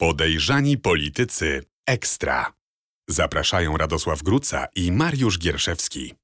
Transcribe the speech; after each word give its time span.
Podejrzani 0.00 0.78
politycy 0.78 1.62
ekstra. 1.86 2.52
Zapraszają 3.08 3.76
Radosław 3.76 4.22
Gruca 4.22 4.66
i 4.76 4.92
Mariusz 4.92 5.38
Gierszewski. 5.38 6.14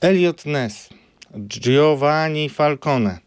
Elliot 0.00 0.46
Ness, 0.46 0.88
Giovanni 1.48 2.48
Falcone. 2.48 3.18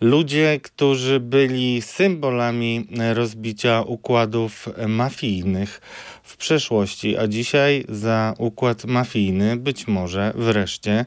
Ludzie, 0.00 0.60
którzy 0.62 1.20
byli 1.20 1.82
symbolami 1.82 2.86
rozbicia 3.14 3.82
układów 3.82 4.68
mafijnych 4.88 5.80
w 6.22 6.36
przeszłości, 6.36 7.16
a 7.16 7.26
dzisiaj 7.26 7.84
za 7.88 8.34
układ 8.38 8.84
mafijny 8.84 9.56
być 9.56 9.88
może 9.88 10.32
wreszcie 10.34 11.04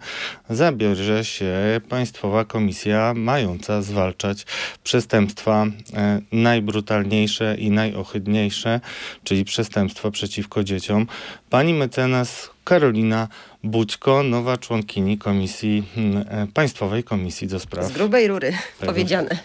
zabierze 0.49 1.25
się 1.25 1.53
Państwowa 1.89 2.45
Komisja 2.45 3.13
mająca 3.15 3.81
zwalczać 3.81 4.45
przestępstwa 4.83 5.65
e, 5.93 6.21
najbrutalniejsze 6.31 7.55
i 7.59 7.71
najohydniejsze, 7.71 8.79
czyli 9.23 9.45
przestępstwa 9.45 10.11
przeciwko 10.11 10.63
dzieciom. 10.63 11.07
Pani 11.49 11.73
mecenas 11.73 12.49
Karolina 12.63 13.27
Budźko, 13.63 14.23
nowa 14.23 14.57
członkini 14.57 15.17
Komisji 15.17 15.83
e, 16.29 16.47
Państwowej 16.53 17.03
Komisji 17.03 17.47
do 17.47 17.59
Spraw. 17.59 17.85
Z 17.85 17.91
grubej 17.91 18.27
rury 18.27 18.53
powiedziane. 18.85 19.37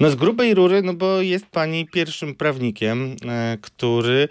No 0.00 0.10
z 0.10 0.14
grubej 0.14 0.54
rury, 0.54 0.82
no 0.82 0.94
bo 0.94 1.20
jest 1.20 1.46
pani 1.46 1.86
pierwszym 1.86 2.34
prawnikiem, 2.34 3.16
e, 3.28 3.58
który 3.60 4.28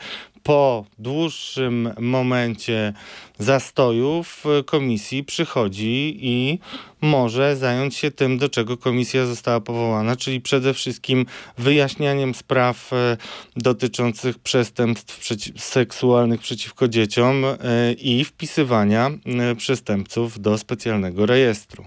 po 0.48 0.86
dłuższym 1.00 1.94
momencie 2.00 2.94
zastojów 3.40 4.44
komisji 4.66 5.24
przychodzi 5.24 6.18
i 6.22 6.60
może 7.02 7.56
zająć 7.56 7.96
się 7.96 8.12
tym, 8.12 8.38
do 8.38 8.50
czego 8.50 8.78
komisja 8.78 9.26
została 9.26 9.60
powołana, 9.60 10.16
czyli 10.16 10.42
przede 10.42 10.74
wszystkim 10.74 11.26
wyjaśnianiem 11.58 12.36
spraw 12.36 12.94
e, 12.94 13.18
dotyczących 13.56 14.40
przestępstw 14.40 15.30
seksualnych 15.58 16.42
przeciwko 16.42 16.88
dzieciom 16.88 17.46
e, 17.46 17.58
i 17.94 18.24
wpisywania 18.26 19.12
przestępców 19.58 20.42
do 20.42 20.58
specjalnego 20.58 21.26
rejestru. 21.26 21.86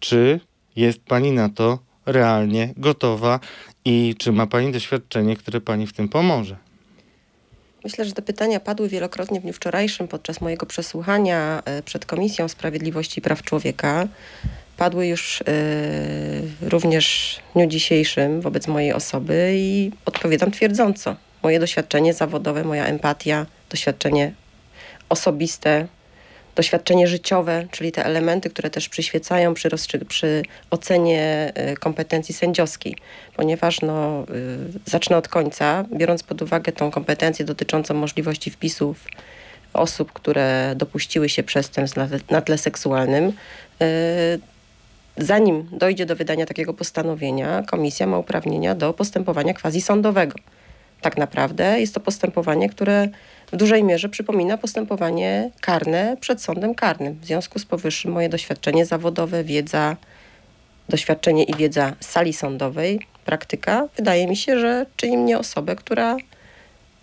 Czy 0.00 0.40
jest 0.76 1.04
pani 1.04 1.32
na 1.32 1.48
to 1.48 1.78
realnie 2.06 2.74
gotowa 2.76 3.40
i 3.84 4.14
czy 4.18 4.32
ma 4.32 4.46
pani 4.46 4.72
doświadczenie, 4.72 5.36
które 5.36 5.60
pani 5.60 5.86
w 5.86 5.92
tym 5.92 6.08
pomoże? 6.08 6.63
Myślę, 7.84 8.04
że 8.04 8.12
te 8.12 8.22
pytania 8.22 8.60
padły 8.60 8.88
wielokrotnie 8.88 9.40
w 9.40 9.42
dniu 9.42 9.52
wczorajszym 9.52 10.08
podczas 10.08 10.40
mojego 10.40 10.66
przesłuchania 10.66 11.62
e, 11.64 11.82
przed 11.82 12.06
Komisją 12.06 12.48
Sprawiedliwości 12.48 13.18
i 13.18 13.22
Praw 13.22 13.42
Człowieka. 13.42 14.08
Padły 14.76 15.06
już 15.06 15.40
y, 15.40 15.44
również 16.60 17.36
w 17.50 17.52
dniu 17.52 17.66
dzisiejszym 17.66 18.40
wobec 18.40 18.68
mojej 18.68 18.92
osoby 18.92 19.52
i 19.56 19.90
odpowiadam 20.04 20.50
twierdząco. 20.50 21.16
Moje 21.42 21.60
doświadczenie 21.60 22.14
zawodowe, 22.14 22.64
moja 22.64 22.86
empatia, 22.86 23.46
doświadczenie 23.70 24.32
osobiste 25.08 25.86
doświadczenie 26.54 27.06
życiowe, 27.06 27.66
czyli 27.70 27.92
te 27.92 28.04
elementy, 28.04 28.50
które 28.50 28.70
też 28.70 28.88
przyświecają 28.88 29.54
przy, 29.54 29.68
przy 30.08 30.42
ocenie 30.70 31.52
y, 31.72 31.76
kompetencji 31.76 32.34
sędziowskiej, 32.34 32.96
ponieważ 33.36 33.80
no, 33.80 34.24
y, 34.86 34.90
zacznę 34.90 35.16
od 35.16 35.28
końca, 35.28 35.84
biorąc 35.92 36.22
pod 36.22 36.42
uwagę 36.42 36.72
tą 36.72 36.90
kompetencję 36.90 37.44
dotyczącą 37.44 37.94
możliwości 37.94 38.50
wpisów 38.50 39.04
osób, 39.72 40.12
które 40.12 40.74
dopuściły 40.76 41.28
się 41.28 41.42
przestępstw 41.42 41.96
na, 41.96 42.08
na 42.30 42.40
tle 42.40 42.58
seksualnym, 42.58 43.32
y, 43.82 44.40
zanim 45.16 45.68
dojdzie 45.72 46.06
do 46.06 46.16
wydania 46.16 46.46
takiego 46.46 46.74
postanowienia, 46.74 47.62
komisja 47.62 48.06
ma 48.06 48.18
uprawnienia 48.18 48.74
do 48.74 48.92
postępowania 48.92 49.54
quasi-sądowego. 49.54 50.34
Tak 51.04 51.16
naprawdę 51.16 51.80
jest 51.80 51.94
to 51.94 52.00
postępowanie, 52.00 52.68
które 52.68 53.08
w 53.52 53.56
dużej 53.56 53.84
mierze 53.84 54.08
przypomina 54.08 54.58
postępowanie 54.58 55.50
karne 55.60 56.16
przed 56.20 56.42
sądem 56.42 56.74
karnym. 56.74 57.18
W 57.20 57.24
związku 57.24 57.58
z 57.58 57.64
powyższym 57.64 58.12
moje 58.12 58.28
doświadczenie 58.28 58.86
zawodowe, 58.86 59.44
wiedza, 59.44 59.96
doświadczenie 60.88 61.44
i 61.44 61.54
wiedza 61.54 61.92
sali 62.00 62.32
sądowej, 62.32 63.00
praktyka, 63.24 63.88
wydaje 63.96 64.26
mi 64.26 64.36
się, 64.36 64.58
że 64.58 64.86
czyni 64.96 65.16
mnie 65.16 65.38
osobę, 65.38 65.76
która 65.76 66.16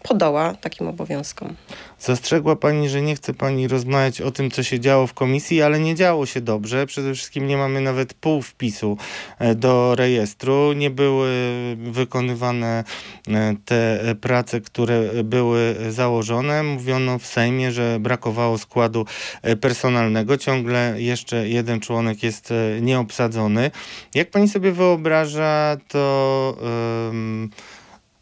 podoła 0.04 0.54
takim 0.62 0.88
obowiązkom. 0.88 1.56
Zastrzegła 2.00 2.56
Pani, 2.56 2.90
że 2.90 3.02
nie 3.02 3.16
chce 3.16 3.34
Pani 3.34 3.68
rozmawiać 3.68 4.22
o 4.22 4.32
tym, 4.32 4.52
co 4.52 4.64
się 4.64 4.80
działo 4.80 5.08
w 5.08 5.14
komisji, 5.14 5.62
ale 5.62 5.80
nie 5.80 5.96
działo 5.96 6.26
się 6.26 6.42
dobrze. 6.42 6.86
Przede 6.86 7.14
wszystkim 7.14 7.48
nie 7.48 7.58
mamy 7.58 7.82
nawet 7.82 8.14
pół 8.14 8.42
wpisu 8.42 8.98
e, 9.40 9.56
do 9.56 9.96
rejestru. 9.96 10.74
Nie 10.74 10.90
były 10.90 11.32
wykonywane 11.78 12.84
e, 13.28 13.56
te 13.66 14.00
prace, 14.22 14.62
które 14.62 15.24
były 15.24 15.76
założone. 15.90 16.64
Mówiono 16.64 17.20
w 17.20 17.26
Sejmie, 17.26 17.72
że 17.72 17.98
brakowało 18.00 18.58
składu 18.58 19.06
e, 19.42 19.56
personalnego. 19.56 20.38
Ciągle 20.38 20.96
jeszcze 20.98 21.50
jeden 21.50 21.80
członek 21.80 22.24
jest 22.24 22.54
nieobsadzony. 22.82 23.72
Jak 24.16 24.32
Pani 24.32 24.50
sobie 24.50 24.72
wyobraża 24.72 25.78
to 25.88 26.58
um, 27.08 27.50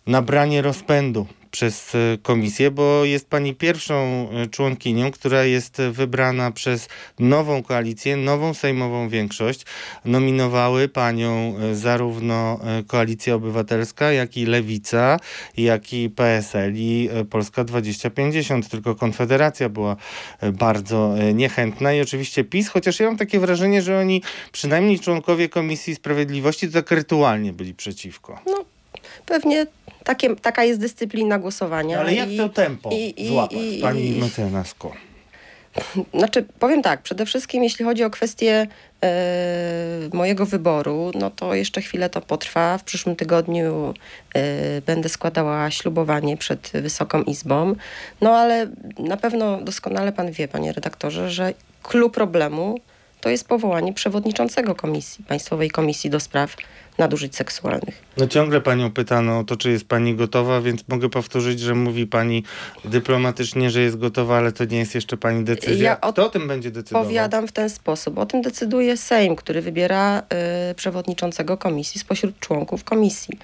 nabranie 0.07 0.61
rozpędu 0.61 1.27
przez 1.51 1.95
e, 1.95 2.17
komisję, 2.21 2.71
bo 2.71 3.05
jest 3.05 3.29
pani 3.29 3.55
pierwszą 3.55 4.29
e, 4.31 4.47
członkinią, 4.47 5.11
która 5.11 5.43
jest 5.43 5.81
wybrana 5.91 6.51
przez 6.51 6.89
nową 7.19 7.63
koalicję, 7.63 8.17
nową 8.17 8.53
sejmową 8.53 9.09
większość. 9.09 9.65
Nominowały 10.05 10.87
panią 10.87 11.55
e, 11.57 11.75
zarówno 11.75 12.59
Koalicja 12.87 13.35
Obywatelska, 13.35 14.11
jak 14.11 14.37
i 14.37 14.45
Lewica, 14.45 15.19
jak 15.57 15.93
i 15.93 16.09
PSL 16.09 16.73
i 16.75 17.09
Polska 17.29 17.63
2050. 17.63 18.69
Tylko 18.69 18.95
Konfederacja 18.95 19.69
była 19.69 19.95
bardzo 20.53 21.15
niechętna 21.33 21.93
i 21.93 22.01
oczywiście 22.01 22.43
PiS, 22.43 22.69
chociaż 22.69 22.99
ja 22.99 23.05
mam 23.05 23.17
takie 23.17 23.39
wrażenie, 23.39 23.81
że 23.81 23.99
oni, 23.99 24.21
przynajmniej 24.51 24.99
członkowie 24.99 25.49
Komisji 25.49 25.95
Sprawiedliwości, 25.95 26.67
to 26.67 26.73
tak 26.73 26.91
rytualnie 26.91 27.53
byli 27.53 27.73
przeciwko. 27.73 28.39
No, 28.45 28.65
pewnie 29.25 29.65
takie, 30.03 30.35
taka 30.35 30.63
jest 30.63 30.79
dyscyplina 30.79 31.39
głosowania. 31.39 31.99
Ale 31.99 32.13
jak 32.13 32.29
i, 32.29 32.37
to 32.37 32.49
tempo 32.49 32.89
i, 32.93 33.27
złapać, 33.27 33.57
i, 33.57 33.81
pani 33.81 34.11
mecenasko? 34.11 34.91
Znaczy, 36.13 36.45
powiem 36.59 36.81
tak, 36.81 37.01
przede 37.01 37.25
wszystkim 37.25 37.63
jeśli 37.63 37.85
chodzi 37.85 38.03
o 38.03 38.09
kwestię 38.09 38.67
e, 39.03 39.07
mojego 40.13 40.45
wyboru, 40.45 41.11
no 41.15 41.31
to 41.31 41.55
jeszcze 41.55 41.81
chwilę 41.81 42.09
to 42.09 42.21
potrwa. 42.21 42.77
W 42.77 42.83
przyszłym 42.83 43.15
tygodniu 43.15 43.93
e, 44.33 44.81
będę 44.81 45.09
składała 45.09 45.71
ślubowanie 45.71 46.37
przed 46.37 46.71
Wysoką 46.73 47.23
Izbą. 47.23 47.75
No 48.21 48.37
ale 48.37 48.67
na 48.99 49.17
pewno 49.17 49.61
doskonale 49.61 50.11
pan 50.11 50.31
wie, 50.31 50.47
panie 50.47 50.73
redaktorze, 50.73 51.29
że 51.31 51.53
klucz 51.83 52.13
problemu 52.13 52.79
to 53.21 53.29
jest 53.29 53.47
powołanie 53.47 53.93
przewodniczącego 53.93 54.75
komisji, 54.75 55.23
Państwowej 55.23 55.69
Komisji 55.71 56.09
do 56.09 56.19
Spraw 56.19 56.55
Nadużyć 56.99 57.35
Seksualnych. 57.35 58.03
No 58.17 58.27
ciągle 58.27 58.61
panią 58.61 58.91
pytano 58.91 59.39
o 59.39 59.43
to, 59.43 59.57
czy 59.57 59.71
jest 59.71 59.87
pani 59.87 60.15
gotowa, 60.15 60.61
więc 60.61 60.83
mogę 60.87 61.09
powtórzyć, 61.09 61.59
że 61.59 61.75
mówi 61.75 62.07
pani 62.07 62.43
dyplomatycznie, 62.85 63.69
że 63.69 63.81
jest 63.81 63.97
gotowa, 63.97 64.37
ale 64.37 64.51
to 64.51 64.65
nie 64.65 64.77
jest 64.77 64.95
jeszcze 64.95 65.17
pani 65.17 65.43
decyzja. 65.43 65.89
Ja 65.89 66.11
Kto 66.11 66.25
o 66.25 66.29
tym 66.29 66.47
będzie 66.47 66.71
decydował? 66.71 67.03
Powiadam 67.03 67.47
w 67.47 67.51
ten 67.51 67.69
sposób. 67.69 68.17
O 68.17 68.25
tym 68.25 68.41
decyduje 68.41 68.97
Sejm, 68.97 69.35
który 69.35 69.61
wybiera 69.61 70.19
y, 70.71 70.75
przewodniczącego 70.75 71.57
komisji 71.57 71.99
spośród 71.99 72.39
członków 72.39 72.83
komisji. 72.83 73.39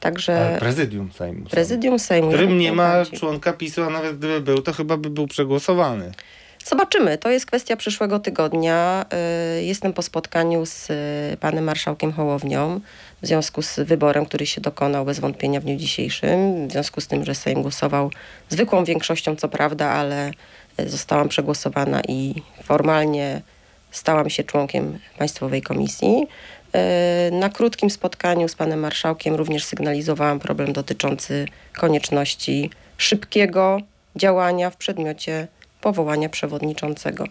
Także 0.00 0.46
Ale 0.48 0.58
prezydium 0.58 1.12
Sejmu. 1.12 1.46
Prezydium 1.46 1.98
Sejmu. 1.98 2.30
W 2.30 2.34
którym 2.34 2.58
nie 2.58 2.72
ma 2.72 3.04
członka 3.04 3.52
PiSu, 3.52 3.82
a 3.82 3.90
nawet 3.90 4.18
gdyby 4.18 4.40
był, 4.40 4.62
to 4.62 4.72
chyba 4.72 4.96
by 4.96 5.10
był 5.10 5.26
przegłosowany. 5.26 6.12
Zobaczymy. 6.68 7.18
To 7.18 7.30
jest 7.30 7.46
kwestia 7.46 7.76
przyszłego 7.76 8.18
tygodnia. 8.18 9.06
Y, 9.58 9.64
jestem 9.64 9.92
po 9.92 10.02
spotkaniu 10.02 10.66
z 10.66 10.90
y, 10.90 11.36
panem 11.40 11.64
marszałkiem 11.64 12.12
Hołownią 12.12 12.80
w 13.22 13.26
związku 13.26 13.62
z 13.62 13.80
wyborem, 13.80 14.26
który 14.26 14.46
się 14.46 14.60
dokonał 14.60 15.04
bez 15.04 15.20
wątpienia 15.20 15.60
w 15.60 15.64
dniu 15.64 15.76
dzisiejszym. 15.76 16.68
W 16.68 16.72
związku 16.72 17.00
z 17.00 17.06
tym, 17.06 17.24
że 17.24 17.34
Sejm 17.34 17.62
głosował 17.62 18.10
zwykłą 18.48 18.84
większością, 18.84 19.36
co 19.36 19.48
prawda, 19.48 19.86
ale 19.86 20.30
y, 20.80 20.88
zostałam 20.88 21.28
przegłosowana 21.28 22.00
i 22.08 22.34
formalnie 22.64 23.42
stałam 23.90 24.30
się 24.30 24.44
członkiem 24.44 24.98
Państwowej 25.18 25.62
Komisji. 25.62 26.26
Na 27.32 27.48
krótkim 27.48 27.90
spotkaniu 27.90 28.48
z 28.48 28.54
panem 28.54 28.80
marszałkiem 28.80 29.34
również 29.34 29.64
sygnalizowałam 29.64 30.38
problem 30.38 30.72
dotyczący 30.72 31.46
konieczności 31.78 32.70
szybkiego 32.96 33.80
działania 34.16 34.70
w 34.70 34.76
przedmiocie 34.76 35.48
powołania 35.80 36.28
przewodniczącego. 36.28 37.24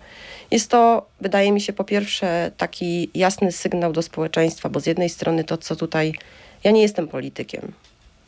Jest 0.51 0.71
to, 0.71 1.05
wydaje 1.21 1.51
mi 1.51 1.61
się, 1.61 1.73
po 1.73 1.83
pierwsze 1.83 2.51
taki 2.57 3.09
jasny 3.13 3.51
sygnał 3.51 3.93
do 3.93 4.01
społeczeństwa, 4.01 4.69
bo 4.69 4.79
z 4.79 4.85
jednej 4.85 5.09
strony 5.09 5.43
to, 5.43 5.57
co 5.57 5.75
tutaj, 5.75 6.13
ja 6.63 6.71
nie 6.71 6.81
jestem 6.81 7.07
politykiem. 7.07 7.71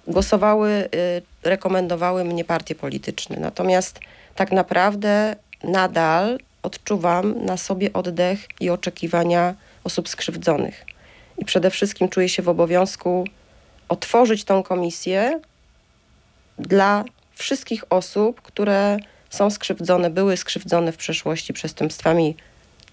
Głosowały, 0.07 0.89
y, 0.95 1.21
rekomendowały 1.44 2.24
mnie 2.24 2.45
partie 2.45 2.75
polityczne, 2.75 3.38
natomiast 3.39 4.00
tak 4.36 4.51
naprawdę 4.51 5.36
nadal 5.63 6.39
odczuwam 6.63 7.45
na 7.45 7.57
sobie 7.57 7.94
oddech 7.94 8.48
i 8.60 8.69
oczekiwania 8.69 9.56
osób 9.83 10.10
skrzywdzonych. 10.10 10.86
I 11.38 11.45
przede 11.45 11.69
wszystkim 11.69 12.10
czuję 12.10 12.30
się 12.30 12.44
w 12.44 12.50
obowiązku 12.50 13.25
otworzyć 13.89 14.44
tą 14.44 14.63
komisję 14.63 15.39
dla 16.60 17.04
wszystkich 17.36 17.83
osób, 17.89 18.42
które 18.42 18.98
są 19.29 19.49
skrzywdzone, 19.49 20.09
były 20.09 20.37
skrzywdzone 20.37 20.91
w 20.91 20.97
przeszłości 20.97 21.53
przestępstwami 21.53 22.35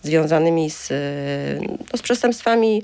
związanymi 0.03 0.71
z, 0.71 0.93
no, 1.93 1.99
z 1.99 2.03
przestępstwami, 2.03 2.83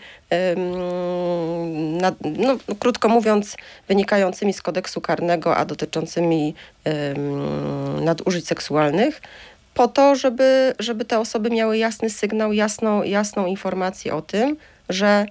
no, 2.01 2.13
no, 2.37 2.57
krótko 2.79 3.09
mówiąc, 3.09 3.57
wynikającymi 3.89 4.53
z 4.53 4.63
kodeksu 4.63 5.01
karnego, 5.01 5.57
a 5.57 5.65
dotyczącymi 5.65 6.55
nadużyć 8.01 8.47
seksualnych, 8.47 9.21
po 9.75 9.89
to, 9.89 10.15
żeby, 10.15 10.75
żeby 10.79 11.05
te 11.05 11.19
osoby 11.19 11.51
miały 11.51 11.79
jasny 11.79 12.11
sygnał, 12.11 12.53
jasną, 12.53 13.03
jasną 13.03 13.47
informację 13.47 14.15
o 14.15 14.23
tym, 14.23 14.57
że 14.89 15.27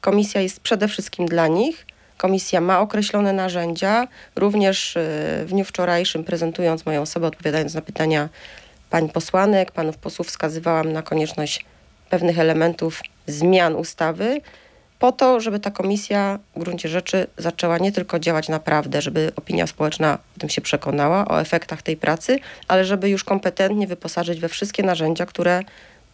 komisja 0.00 0.40
jest 0.40 0.60
przede 0.60 0.88
wszystkim 0.88 1.26
dla 1.26 1.48
nich. 1.48 1.86
Komisja 2.16 2.60
ma 2.60 2.80
określone 2.80 3.32
narzędzia. 3.32 4.08
Również 4.36 4.96
y, 4.96 5.00
w 5.44 5.46
dniu 5.48 5.64
wczorajszym, 5.64 6.24
prezentując 6.24 6.86
moją 6.86 7.02
osobę, 7.02 7.26
odpowiadając 7.26 7.74
na 7.74 7.82
pytania 7.82 8.28
pań 8.90 9.08
posłanek, 9.08 9.72
panów 9.72 9.96
posłów, 9.96 10.28
wskazywałam 10.28 10.92
na 10.92 11.02
konieczność 11.02 11.64
pewnych 12.10 12.38
elementów 12.38 13.00
zmian 13.26 13.74
ustawy, 13.74 14.40
po 14.98 15.12
to, 15.12 15.40
żeby 15.40 15.60
ta 15.60 15.70
komisja 15.70 16.38
w 16.56 16.58
gruncie 16.58 16.88
rzeczy 16.88 17.26
zaczęła 17.38 17.78
nie 17.78 17.92
tylko 17.92 18.18
działać 18.18 18.48
naprawdę, 18.48 19.02
żeby 19.02 19.32
opinia 19.36 19.66
społeczna 19.66 20.18
o 20.36 20.40
tym 20.40 20.48
się 20.48 20.60
przekonała, 20.60 21.28
o 21.28 21.40
efektach 21.40 21.82
tej 21.82 21.96
pracy, 21.96 22.38
ale 22.68 22.84
żeby 22.84 23.08
już 23.08 23.24
kompetentnie 23.24 23.86
wyposażyć 23.86 24.40
we 24.40 24.48
wszystkie 24.48 24.82
narzędzia, 24.82 25.26
które 25.26 25.62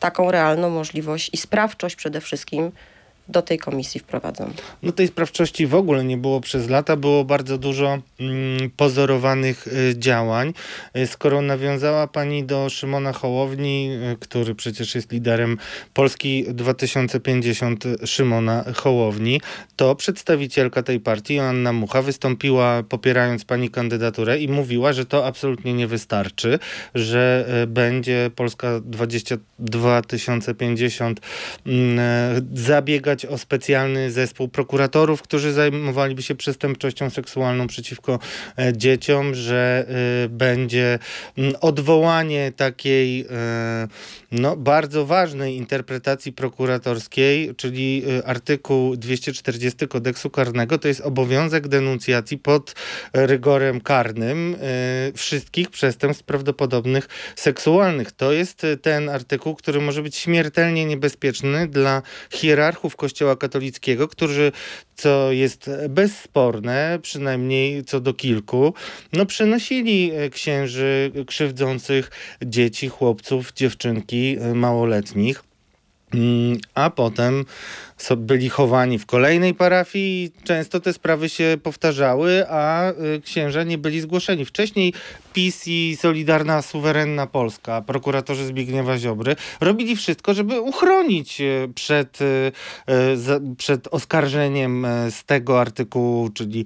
taką 0.01 0.31
realną 0.31 0.71
możliwość 0.71 1.31
i 1.33 1.37
sprawczość 1.37 1.97
przede 1.97 2.21
wszystkim 2.21 2.73
do 3.29 3.43
tej 3.43 3.59
komisji 3.59 4.01
wprowadzą. 4.01 4.53
No 4.83 4.93
tej 4.93 5.09
sprawczości 5.09 5.67
w 5.67 5.75
ogóle 5.75 6.05
nie 6.05 6.17
było 6.17 6.41
przez 6.41 6.69
lata, 6.69 6.97
było 6.97 7.25
bardzo 7.25 7.59
dużo 7.59 7.99
mm, 8.21 8.71
pozorowanych 8.77 9.67
y, 9.67 9.95
działań. 9.99 10.53
Y, 10.97 11.07
skoro 11.07 11.43
nawiązała 11.43 12.07
Pani 12.07 12.45
do 12.45 12.71
Szymona 12.71 13.13
Hołowni, 13.13 13.91
y, 14.13 14.17
który 14.17 14.55
przecież 14.55 14.95
jest 14.95 15.13
liderem 15.13 15.59
Polski 15.95 16.45
2050 16.49 17.85
Szymona 18.05 18.65
Hołowni, 18.75 19.41
to 19.77 19.95
przedstawicielka 19.95 20.83
tej 20.83 21.01
partii, 21.01 21.35
Joanna 21.35 21.73
Mucha, 21.73 22.03
wystąpiła 22.03 22.83
popierając 22.83 23.45
Pani 23.45 23.71
kandydaturę 23.71 24.39
i 24.39 24.49
mówiła, 24.49 24.93
że 24.93 25.07
to 25.07 25.27
absolutnie 25.27 25.75
nie 25.75 25.87
wystarczy, 25.87 26.59
że 26.95 27.47
będzie 27.67 28.31
Polska 28.37 28.81
20, 28.81 29.37
2050 29.59 31.21
mm, 31.67 32.47
o 33.29 33.38
specjalny 33.38 34.11
zespół 34.11 34.49
prokuratorów, 34.49 35.23
którzy 35.23 35.53
zajmowaliby 35.53 36.23
się 36.23 36.35
przestępczością 36.35 37.11
seksualną 37.11 37.67
przeciwko 37.67 38.19
e, 38.59 38.73
dzieciom, 38.76 39.35
że 39.35 39.87
e, 40.25 40.29
będzie 40.29 40.99
odwołanie 41.61 42.53
takiej 42.56 43.20
e, 43.31 43.88
no, 44.32 44.56
bardzo 44.56 45.06
ważnej 45.06 45.56
interpretacji 45.56 46.32
prokuratorskiej, 46.32 47.55
czyli 47.56 48.05
artykuł 48.25 48.97
240 48.97 49.88
kodeksu 49.88 50.31
karnego, 50.31 50.79
to 50.79 50.88
jest 50.88 51.00
obowiązek 51.00 51.69
denuncjacji 51.69 52.38
pod 52.38 52.75
rygorem 53.12 53.81
karnym 53.81 54.56
wszystkich 55.15 55.70
przestępstw 55.70 56.25
prawdopodobnych 56.25 57.08
seksualnych. 57.37 58.12
To 58.12 58.32
jest 58.32 58.67
ten 58.82 59.08
artykuł, 59.08 59.55
który 59.55 59.81
może 59.81 60.03
być 60.03 60.17
śmiertelnie 60.17 60.85
niebezpieczny 60.85 61.69
dla 61.69 62.03
hierarchów 62.31 62.97
Kościoła 63.03 63.37
katolickiego, 63.37 64.09
którzy, 64.09 64.53
co 64.97 65.33
jest 65.33 65.71
bezsporne, 65.89 66.99
przynajmniej 67.03 67.85
co 67.85 68.01
do 68.01 68.15
kilku, 68.15 68.75
no 69.13 69.27
przenosili 69.27 70.13
e, 70.13 70.31
księży 70.31 71.13
krzywdzących 71.27 72.11
dzieci, 72.43 72.89
chłopców, 72.89 73.53
dziewczynki 73.53 74.37
e, 74.41 74.55
małoletnich. 74.55 75.43
Mm, 76.15 76.59
a 76.75 76.91
potem 76.91 77.45
byli 78.17 78.49
chowani 78.49 78.99
w 78.99 79.07
kolejnej 79.07 79.55
parafii 79.55 80.25
i 80.25 80.45
często 80.45 80.81
te 80.81 80.93
sprawy 80.93 81.29
się 81.29 81.57
powtarzały, 81.63 82.49
a 82.49 82.91
y, 82.91 83.21
księża 83.21 83.63
nie 83.63 83.79
byli 83.79 84.01
zgłoszeni. 84.01 84.45
Wcześniej 84.45 84.95
PiS 85.33 85.63
i 85.67 85.97
Solidarna 86.01 86.63
Suwerenna 86.63 87.27
Polska, 87.27 87.83
prokuratorzy 87.83 88.47
Zbigniewa 88.47 88.99
Ziobry, 88.99 89.37
robili 89.61 89.97
wszystko, 89.97 90.35
żeby 90.35 90.61
uchronić 90.61 91.41
y, 91.41 91.69
przed, 91.75 92.19
y, 92.21 92.53
przed 93.57 93.89
oskarżeniem 93.89 94.87
z 95.11 95.25
tego 95.25 95.61
artykułu, 95.61 96.29
czyli 96.29 96.65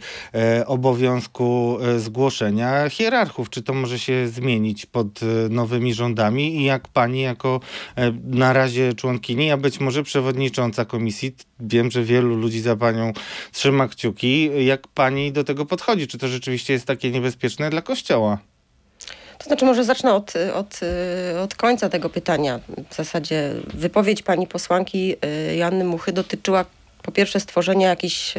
obowiązku 0.66 1.78
zgłoszenia 1.98 2.88
hierarchów. 2.88 3.50
Czy 3.50 3.62
to 3.62 3.74
może 3.74 3.98
się 3.98 4.28
zmienić 4.28 4.86
pod 4.86 5.20
nowymi 5.50 5.94
rządami 5.94 6.56
i 6.56 6.64
jak 6.64 6.88
pani 6.88 7.20
jako 7.20 7.60
na 8.24 8.52
razie 8.52 8.94
członkini, 8.94 9.50
a 9.50 9.56
być 9.56 9.80
może 9.80 10.02
przewodnicząca 10.02 10.84
komisji 10.84 11.25
Wiem, 11.60 11.90
że 11.90 12.02
wielu 12.02 12.36
ludzi 12.36 12.60
za 12.60 12.76
panią 12.76 13.12
trzyma 13.52 13.88
kciuki. 13.88 14.50
Jak 14.66 14.88
pani 14.88 15.32
do 15.32 15.44
tego 15.44 15.66
podchodzi? 15.66 16.06
Czy 16.06 16.18
to 16.18 16.28
rzeczywiście 16.28 16.72
jest 16.72 16.86
takie 16.86 17.10
niebezpieczne 17.10 17.70
dla 17.70 17.82
Kościoła? 17.82 18.38
To 19.38 19.44
znaczy, 19.44 19.64
może 19.64 19.84
zacznę 19.84 20.14
od, 20.14 20.32
od, 20.54 20.80
od 21.42 21.54
końca 21.54 21.88
tego 21.88 22.10
pytania. 22.10 22.60
W 22.90 22.94
zasadzie 22.94 23.52
wypowiedź 23.74 24.22
pani 24.22 24.46
posłanki 24.46 25.16
y, 25.50 25.56
Janny 25.56 25.84
Muchy 25.84 26.12
dotyczyła 26.12 26.64
po 27.02 27.12
pierwsze 27.12 27.40
stworzenia 27.40 27.88
jakiejś 27.88 28.34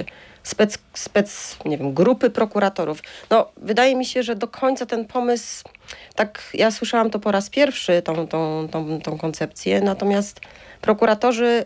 spec, 0.47 0.77
spec 0.93 1.57
nie 1.65 1.77
wiem, 1.77 1.93
grupy 1.93 2.29
prokuratorów. 2.29 3.01
No, 3.29 3.51
wydaje 3.57 3.95
mi 3.95 4.05
się, 4.05 4.23
że 4.23 4.35
do 4.35 4.47
końca 4.47 4.85
ten 4.85 5.05
pomysł, 5.05 5.63
tak 6.15 6.49
ja 6.53 6.71
słyszałam 6.71 7.09
to 7.09 7.19
po 7.19 7.31
raz 7.31 7.49
pierwszy, 7.49 8.01
tą, 8.01 8.27
tą, 8.27 8.67
tą, 8.71 9.01
tą 9.01 9.17
koncepcję, 9.17 9.81
natomiast 9.81 10.39
Prokuratorzy 10.81 11.65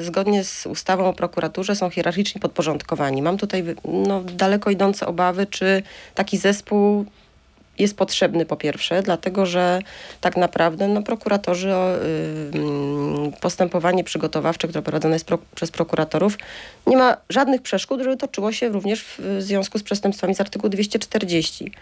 y, 0.00 0.04
zgodnie 0.04 0.44
z 0.44 0.66
ustawą 0.66 1.08
o 1.08 1.12
prokuraturze 1.12 1.76
są 1.76 1.90
hierarchicznie 1.90 2.40
podporządkowani. 2.40 3.22
Mam 3.22 3.36
tutaj 3.36 3.64
no, 3.84 4.22
daleko 4.22 4.70
idące 4.70 5.06
obawy, 5.06 5.46
czy 5.46 5.82
taki 6.14 6.38
zespół 6.38 7.04
jest 7.78 7.96
potrzebny 7.96 8.46
po 8.46 8.56
pierwsze, 8.56 9.02
dlatego 9.02 9.46
że 9.46 9.78
tak 10.20 10.36
naprawdę 10.36 10.88
no, 10.88 11.02
prokuratorzy, 11.02 11.72
postępowanie 13.40 14.04
przygotowawcze, 14.04 14.68
które 14.68 14.82
prowadzone 14.82 15.14
jest 15.14 15.26
pro, 15.26 15.38
przez 15.54 15.70
prokuratorów, 15.70 16.38
nie 16.86 16.96
ma 16.96 17.16
żadnych 17.28 17.62
przeszkód, 17.62 18.00
żeby 18.02 18.16
toczyło 18.16 18.52
się 18.52 18.68
również 18.68 19.02
w, 19.02 19.20
w 19.20 19.42
związku 19.42 19.78
z 19.78 19.82
przestępstwami 19.82 20.34
z 20.34 20.40
artykułu 20.40 20.70
240. 20.70 21.72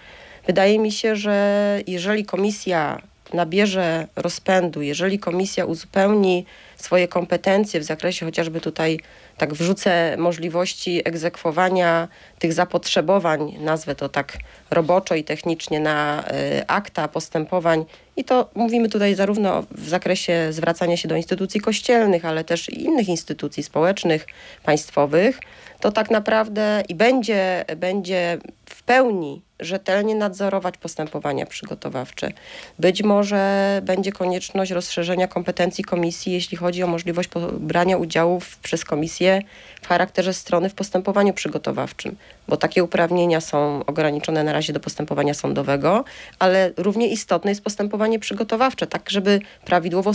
Wydaje 0.46 0.78
mi 0.78 0.92
się, 0.92 1.16
że 1.16 1.80
jeżeli 1.86 2.24
komisja 2.24 3.02
nabierze 3.32 4.06
rozpędu, 4.16 4.82
jeżeli 4.82 5.18
komisja 5.18 5.64
uzupełni 5.64 6.44
swoje 6.76 7.08
kompetencje 7.08 7.80
w 7.80 7.84
zakresie 7.84 8.26
chociażby 8.26 8.60
tutaj 8.60 9.00
tak 9.36 9.54
wrzucę 9.54 10.16
możliwości 10.16 11.02
egzekwowania 11.04 12.08
tych 12.38 12.52
zapotrzebowań, 12.52 13.56
nazwę 13.60 13.94
to 13.94 14.08
tak 14.08 14.38
roboczo 14.70 15.14
i 15.14 15.24
technicznie 15.24 15.80
na 15.80 16.24
y, 16.60 16.66
akta 16.66 17.08
postępowań 17.08 17.84
i 18.16 18.24
to 18.24 18.50
mówimy 18.54 18.88
tutaj 18.88 19.14
zarówno 19.14 19.62
w 19.70 19.88
zakresie 19.88 20.48
zwracania 20.50 20.96
się 20.96 21.08
do 21.08 21.16
instytucji 21.16 21.60
kościelnych, 21.60 22.24
ale 22.24 22.44
też 22.44 22.68
innych 22.68 23.08
instytucji 23.08 23.62
społecznych, 23.62 24.26
państwowych, 24.64 25.40
to 25.80 25.92
tak 25.92 26.10
naprawdę 26.10 26.82
i 26.88 26.94
będzie, 26.94 27.64
będzie 27.76 28.38
w 28.66 28.82
pełni 28.82 29.42
rzetelnie 29.60 30.14
nadzorować 30.14 30.78
postępowania 30.78 31.46
przygotowawcze. 31.46 32.30
Być 32.78 33.02
może 33.02 33.80
będzie 33.84 34.12
konieczność 34.12 34.70
rozszerzenia 34.70 35.28
kompetencji 35.28 35.84
komisji, 35.84 36.32
jeśli 36.32 36.56
chodzi 36.56 36.82
o 36.82 36.86
możliwość 36.86 37.30
brania 37.52 37.96
udziału 37.96 38.40
w, 38.40 38.56
przez 38.58 38.84
komisję 38.84 39.42
w 39.82 39.88
charakterze 39.88 40.34
strony 40.34 40.68
w 40.68 40.74
postępowaniu 40.74 41.34
przygotowawczym, 41.34 42.16
bo 42.48 42.56
takie 42.56 42.84
uprawnienia 42.84 43.40
są 43.40 43.84
ograniczone 43.86 44.44
na 44.44 44.52
razie 44.52 44.72
do 44.72 44.80
postępowania 44.80 45.34
sądowego, 45.34 46.04
ale 46.38 46.70
równie 46.76 47.08
istotne 47.08 47.50
jest 47.50 47.64
postępowanie 47.64 48.18
przygotowawcze, 48.18 48.86
tak 48.86 49.10
żeby 49.10 49.40
prawidłowo 49.64 50.12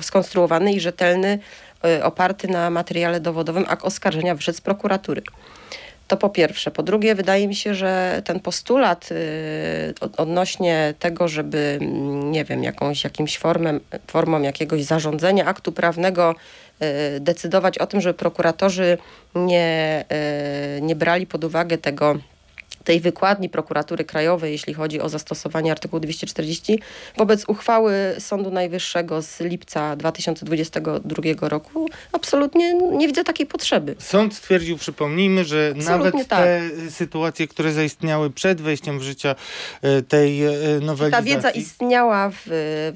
skonstruowany 0.00 0.72
i 0.72 0.80
rzetelny, 0.80 1.38
y, 1.86 2.04
oparty 2.04 2.48
na 2.48 2.70
materiale 2.70 3.20
dowodowym 3.20 3.64
akt 3.68 3.84
oskarżenia 3.84 4.34
wyszedł 4.34 4.58
z 4.58 4.60
prokuratury. 4.60 5.22
To 6.08 6.16
po 6.16 6.30
pierwsze. 6.30 6.70
Po 6.70 6.82
drugie, 6.82 7.14
wydaje 7.14 7.48
mi 7.48 7.54
się, 7.54 7.74
że 7.74 8.22
ten 8.24 8.40
postulat 8.40 9.08
y, 9.12 9.94
odnośnie 10.16 10.94
tego, 10.98 11.28
żeby, 11.28 11.78
mm, 11.80 12.32
nie 12.32 12.44
wiem, 12.44 12.62
jakąś, 12.62 13.04
jakimś 13.04 13.38
formem, 13.38 13.80
formą 14.06 14.42
jakiegoś 14.42 14.84
zarządzenia 14.84 15.44
aktu 15.44 15.72
prawnego 15.72 16.34
decydować 17.20 17.78
o 17.78 17.86
tym, 17.86 18.00
żeby 18.00 18.14
prokuratorzy 18.14 18.98
nie, 19.34 20.04
y, 20.78 20.82
nie 20.82 20.96
brali 20.96 21.26
pod 21.26 21.44
uwagę 21.44 21.78
tego 21.78 22.16
tej 22.84 23.00
wykładni 23.00 23.48
prokuratury 23.48 24.04
krajowej, 24.04 24.52
jeśli 24.52 24.74
chodzi 24.74 25.00
o 25.00 25.08
zastosowanie 25.08 25.72
artykułu 25.72 26.00
240, 26.00 26.78
wobec 27.16 27.44
uchwały 27.48 28.14
Sądu 28.18 28.50
Najwyższego 28.50 29.22
z 29.22 29.40
lipca 29.40 29.96
2022 29.96 31.48
roku 31.48 31.88
absolutnie 32.12 32.74
nie 32.74 33.06
widzę 33.06 33.24
takiej 33.24 33.46
potrzeby. 33.46 33.96
Sąd 33.98 34.34
stwierdził, 34.34 34.78
przypomnijmy, 34.78 35.44
że 35.44 35.74
Absolutnie 35.76 36.12
nawet 36.12 36.28
tak. 36.28 36.44
te 36.44 36.90
sytuacje, 36.90 37.48
które 37.48 37.72
zaistniały 37.72 38.30
przed 38.30 38.60
wejściem 38.60 38.98
w 38.98 39.02
życie 39.02 39.34
e, 39.82 40.02
tej 40.02 40.44
e, 40.44 40.50
nowelizacji. 40.80 41.10
Ta 41.10 41.22
wiedza 41.22 41.50
istniała 41.50 42.30
w, 42.30 42.42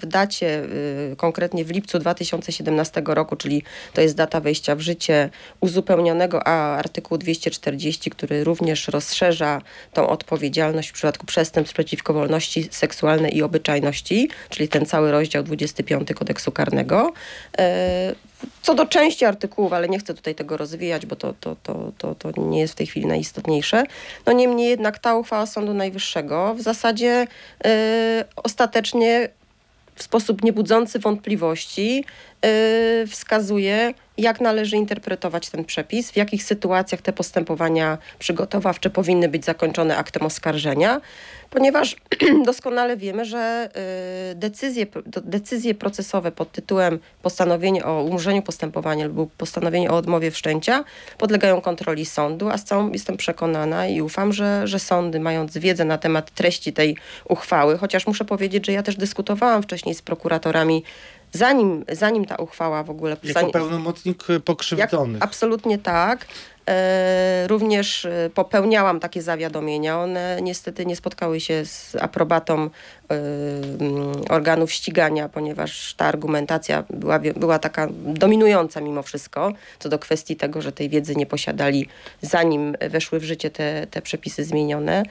w 0.02 0.06
dacie, 0.06 0.64
y, 1.12 1.16
konkretnie 1.16 1.64
w 1.64 1.71
lipcu 1.71 1.99
2017 1.99 3.02
roku, 3.06 3.37
czyli 3.37 3.62
to 3.92 4.00
jest 4.00 4.16
data 4.16 4.40
wejścia 4.40 4.75
w 4.75 4.80
życie 4.80 5.30
uzupełnionego 5.61 6.47
a 6.49 6.76
artykułu 6.76 7.18
240, 7.18 8.11
który 8.11 8.45
również 8.45 8.88
rozszerza 8.88 9.62
tą 9.92 10.08
odpowiedzialność 10.08 10.88
w 10.88 10.92
przypadku 10.92 11.26
przestępstw 11.26 11.75
przeciwko 11.75 12.12
wolności 12.12 12.68
seksualnej 12.70 13.37
i 13.37 13.42
obyczajności, 13.42 14.28
czyli 14.50 14.68
ten 14.68 14.87
cały 14.87 15.11
rozdział 15.11 15.42
25 15.42 16.08
kodeksu 16.14 16.52
karnego. 16.52 17.12
E, 17.58 18.14
Co 18.62 18.75
do 18.75 18.87
części 18.87 19.25
artykułów, 19.25 19.73
ale 19.73 19.88
nie 19.88 19.99
chcę 19.99 20.14
tutaj 20.14 20.35
tego 20.35 20.56
rozwijać, 20.56 21.06
bo 21.06 21.16
to, 21.16 21.35
to, 21.40 21.56
to, 21.62 21.92
to, 21.99 22.14
to 22.14 22.40
nie 22.40 22.61
jest 22.61 22.75
w 22.75 22.76
tej 22.76 22.87
chwili 22.87 23.06
najistotniejsze. 23.06 23.85
No 24.26 24.32
niemniej 24.32 24.68
jednak 24.68 24.99
ta 24.99 25.14
uchwała 25.14 25.46
Sądu 25.46 25.75
Najwyższego 25.75 26.54
w 26.54 26.61
zasadzie 26.61 27.26
e, 27.64 28.25
ostatecznie 28.37 29.28
w 29.96 30.02
sposób 30.02 30.44
niebudzący 30.44 30.99
wątpliwości 30.99 32.04
wskazuje, 33.06 33.94
jak 34.18 34.40
należy 34.40 34.76
interpretować 34.76 35.50
ten 35.50 35.64
przepis, 35.64 36.10
w 36.10 36.16
jakich 36.16 36.44
sytuacjach 36.44 37.02
te 37.02 37.12
postępowania 37.12 37.98
przygotowawcze 38.18 38.90
powinny 38.90 39.28
być 39.28 39.44
zakończone 39.44 39.96
aktem 39.96 40.22
oskarżenia, 40.22 41.00
ponieważ 41.50 41.96
doskonale 42.46 42.96
wiemy, 42.96 43.24
że 43.24 43.68
yy, 44.28 44.34
decyzje, 44.34 44.86
decyzje 45.06 45.74
procesowe 45.74 46.32
pod 46.32 46.52
tytułem 46.52 46.98
postanowienie 47.22 47.84
o 47.84 48.02
umorzeniu 48.02 48.42
postępowania 48.42 49.06
lub 49.06 49.32
postanowienie 49.32 49.90
o 49.90 49.96
odmowie 49.96 50.30
wszczęcia 50.30 50.84
podlegają 51.18 51.60
kontroli 51.60 52.06
sądu, 52.06 52.48
a 52.48 52.58
z 52.58 52.64
całą 52.64 52.92
jestem 52.92 53.16
przekonana 53.16 53.86
i 53.86 54.00
ufam, 54.00 54.32
że, 54.32 54.66
że 54.66 54.78
sądy 54.78 55.20
mając 55.20 55.58
wiedzę 55.58 55.84
na 55.84 55.98
temat 55.98 56.30
treści 56.30 56.72
tej 56.72 56.96
uchwały, 57.28 57.78
chociaż 57.78 58.06
muszę 58.06 58.24
powiedzieć, 58.24 58.66
że 58.66 58.72
ja 58.72 58.82
też 58.82 58.96
dyskutowałam 58.96 59.62
wcześniej 59.62 59.94
z 59.94 60.02
prokuratorami, 60.02 60.82
zanim, 61.36 61.84
zanim 61.92 62.24
ta 62.24 62.36
uchwała 62.36 62.82
w 62.82 62.90
ogóle... 62.90 63.16
Jako 63.22 63.40
zanim- 63.40 63.52
pełnomocnik 63.52 64.24
jak, 64.28 64.42
pokrzywdzonych. 64.42 65.22
absolutnie 65.22 65.78
tak. 65.78 66.26
E, 66.70 67.46
również 67.48 68.04
e, 68.04 68.30
popełniałam 68.34 69.00
takie 69.00 69.22
zawiadomienia. 69.22 69.98
One 70.00 70.38
niestety 70.42 70.86
nie 70.86 70.96
spotkały 70.96 71.40
się 71.40 71.64
z 71.64 71.96
aprobatą 72.00 72.62
e, 72.62 72.68
mm, 73.80 74.12
organów 74.28 74.72
ścigania, 74.72 75.28
ponieważ 75.28 75.94
ta 75.94 76.04
argumentacja 76.04 76.84
była, 76.90 77.18
była 77.18 77.58
taka 77.58 77.88
dominująca 78.04 78.80
mimo 78.80 79.02
wszystko, 79.02 79.52
co 79.78 79.88
do 79.88 79.98
kwestii 79.98 80.36
tego, 80.36 80.62
że 80.62 80.72
tej 80.72 80.88
wiedzy 80.88 81.16
nie 81.16 81.26
posiadali, 81.26 81.88
zanim 82.22 82.76
weszły 82.90 83.20
w 83.20 83.24
życie 83.24 83.50
te, 83.50 83.86
te 83.90 84.02
przepisy 84.02 84.44
zmienione. 84.44 85.02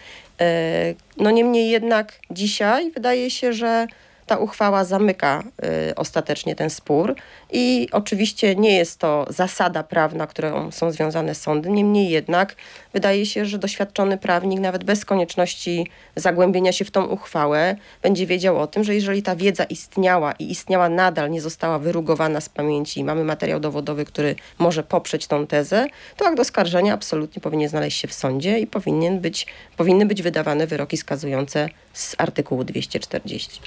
E, 0.41 0.93
no 1.17 1.31
niemniej 1.31 1.69
jednak 1.69 2.13
dzisiaj 2.31 2.91
wydaje 2.91 3.31
się, 3.31 3.53
że 3.53 3.87
ta 4.25 4.37
uchwała 4.37 4.83
zamyka 4.83 5.43
y, 5.89 5.95
ostatecznie 5.95 6.55
ten 6.55 6.69
spór 6.69 7.15
i 7.51 7.87
oczywiście 7.91 8.55
nie 8.55 8.77
jest 8.77 8.99
to 8.99 9.25
zasada 9.29 9.83
prawna, 9.83 10.27
którą 10.27 10.71
są 10.71 10.91
związane 10.91 11.35
sądy, 11.35 11.69
niemniej 11.69 12.09
jednak 12.09 12.55
wydaje 12.93 13.25
się, 13.25 13.45
że 13.45 13.57
doświadczony 13.57 14.17
prawnik 14.17 14.59
nawet 14.59 14.83
bez 14.83 15.05
konieczności 15.05 15.87
zagłębienia 16.15 16.71
się 16.71 16.85
w 16.85 16.91
tą 16.91 17.05
uchwałę 17.05 17.75
będzie 18.01 18.27
wiedział 18.27 18.59
o 18.59 18.67
tym, 18.67 18.83
że 18.83 18.95
jeżeli 18.95 19.23
ta 19.23 19.35
wiedza 19.35 19.63
istniała 19.63 20.31
i 20.39 20.51
istniała 20.51 20.89
nadal, 20.89 21.31
nie 21.31 21.41
została 21.41 21.79
wyrugowana 21.79 22.41
z 22.41 22.49
pamięci 22.49 22.99
i 22.99 23.03
mamy 23.03 23.23
materiał 23.23 23.59
dowodowy, 23.59 24.05
który 24.05 24.35
może 24.59 24.83
poprzeć 24.83 25.27
tą 25.27 25.47
tezę, 25.47 25.87
to 26.17 26.25
akt 26.25 26.39
oskarżenia 26.39 26.93
absolutnie 26.93 27.41
powinien 27.41 27.69
znaleźć 27.69 28.01
się 28.01 28.07
w 28.07 28.13
sądzie 28.13 28.59
i 28.59 28.67
powinien 28.67 29.19
być, 29.19 29.47
powinny 29.77 30.05
być 30.05 30.21
wydawane 30.21 30.67
wyroki 30.67 30.97
skazujące 30.97 31.69
z 31.93 32.15
artykułu 32.17 32.63
240. 32.63 33.61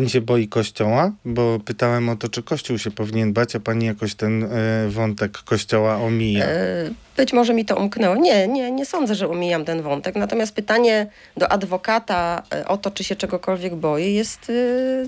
Pani 0.00 0.10
się 0.10 0.20
boi 0.20 0.48
kościoła? 0.48 1.12
Bo 1.24 1.58
pytałem 1.64 2.08
o 2.08 2.16
to, 2.16 2.28
czy 2.28 2.42
kościół 2.42 2.78
się 2.78 2.90
powinien 2.90 3.32
bać, 3.32 3.56
a 3.56 3.60
pani 3.60 3.86
jakoś 3.86 4.14
ten 4.14 4.44
e, 4.44 4.48
wątek 4.88 5.38
kościoła 5.38 5.96
omija. 5.96 6.44
E, 6.46 6.90
Być 7.20 7.32
może 7.32 7.54
mi 7.54 7.64
to 7.64 7.76
umknęło. 7.76 8.16
Nie, 8.16 8.48
nie, 8.48 8.70
nie 8.70 8.86
sądzę, 8.86 9.14
że 9.14 9.28
omijam 9.28 9.64
ten 9.64 9.82
wątek. 9.82 10.16
Natomiast 10.16 10.54
pytanie 10.54 11.06
do 11.36 11.52
adwokata 11.52 12.42
e, 12.54 12.68
o 12.68 12.76
to, 12.76 12.90
czy 12.90 13.04
się 13.04 13.16
czegokolwiek 13.16 13.74
boi, 13.74 14.14
jest 14.14 14.50
e, 14.50 14.52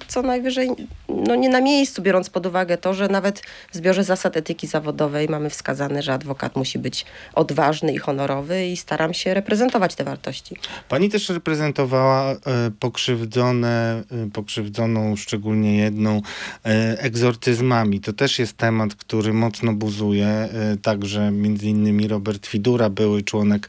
co 0.08 0.22
najwyżej 0.22 0.70
no 1.08 1.34
nie 1.34 1.48
na 1.48 1.60
miejscu, 1.60 2.02
biorąc 2.02 2.30
pod 2.30 2.46
uwagę 2.46 2.78
to, 2.78 2.94
że 2.94 3.08
nawet 3.08 3.42
w 3.72 3.76
zbiorze 3.76 4.04
zasad 4.04 4.36
etyki 4.36 4.66
zawodowej 4.66 5.28
mamy 5.28 5.50
wskazane, 5.50 6.02
że 6.02 6.12
adwokat 6.12 6.56
musi 6.56 6.78
być 6.78 7.04
odważny 7.34 7.92
i 7.92 7.98
honorowy 7.98 8.66
i 8.66 8.76
staram 8.76 9.14
się 9.14 9.34
reprezentować 9.34 9.94
te 9.94 10.04
wartości. 10.04 10.56
Pani 10.88 11.10
też 11.10 11.28
reprezentowała 11.28 12.32
e, 12.32 12.36
pokrzywdzone, 12.80 14.02
pokrzywdzoną 14.32 15.16
szczególnie 15.16 15.76
jedną 15.76 16.22
e, 16.64 16.98
egzorcyzmami. 16.98 18.00
To 18.00 18.12
też 18.12 18.38
jest 18.38 18.56
temat, 18.56 18.94
który 18.94 19.32
mocno 19.32 19.72
buzuje. 19.72 20.48
Także 20.82 21.30
między 21.30 21.66
innymi 21.66 22.01
Robert 22.08 22.46
Fidura, 22.46 22.90
były 22.90 23.22
członek 23.22 23.68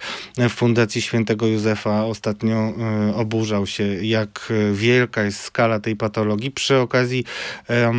Fundacji 0.49 1.01
Świętego 1.01 1.47
Józefa, 1.47 2.05
ostatnio 2.05 2.55
e, 2.55 3.15
oburzał 3.15 3.67
się, 3.67 3.83
jak 4.05 4.53
wielka 4.73 5.23
jest 5.23 5.39
skala 5.39 5.79
tej 5.79 5.95
patologii. 5.95 6.51
Przy 6.51 6.77
okazji 6.77 7.23
e, 7.69 7.91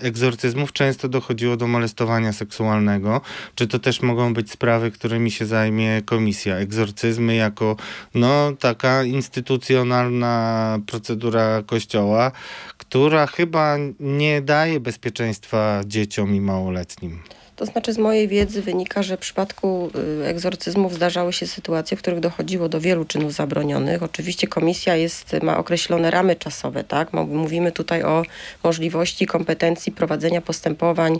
egzorcyzmów 0.00 0.72
często 0.72 1.08
dochodziło 1.08 1.56
do 1.56 1.66
molestowania 1.66 2.32
seksualnego. 2.32 3.20
Czy 3.54 3.66
to 3.66 3.78
też 3.78 4.02
mogą 4.02 4.34
być 4.34 4.50
sprawy, 4.50 4.90
którymi 4.90 5.30
się 5.30 5.46
zajmie 5.46 6.02
komisja? 6.04 6.56
Egzorcyzmy 6.56 7.34
jako 7.34 7.76
no, 8.14 8.52
taka 8.58 9.04
instytucjonalna 9.04 10.78
procedura 10.86 11.62
kościoła, 11.66 12.32
która 12.78 13.26
chyba 13.26 13.76
nie 14.00 14.42
daje 14.42 14.80
bezpieczeństwa 14.80 15.80
dzieciom 15.86 16.34
i 16.34 16.40
małoletnim. 16.40 17.22
To 17.60 17.66
znaczy 17.66 17.92
z 17.92 17.98
mojej 17.98 18.28
wiedzy 18.28 18.62
wynika, 18.62 19.02
że 19.02 19.16
w 19.16 19.20
przypadku 19.20 19.90
y, 20.22 20.26
egzorcyzmów 20.26 20.94
zdarzały 20.94 21.32
się 21.32 21.46
sytuacje, 21.46 21.96
w 21.96 22.00
których 22.00 22.20
dochodziło 22.20 22.68
do 22.68 22.80
wielu 22.80 23.04
czynów 23.04 23.32
zabronionych. 23.32 24.02
Oczywiście 24.02 24.48
komisja 24.48 24.96
jest, 24.96 25.36
ma 25.42 25.58
określone 25.58 26.10
ramy 26.10 26.36
czasowe, 26.36 26.84
tak? 26.84 27.12
Mówimy 27.12 27.72
tutaj 27.72 28.02
o 28.02 28.22
możliwości, 28.64 29.26
kompetencji 29.26 29.92
prowadzenia 29.92 30.40
postępowań, 30.40 31.18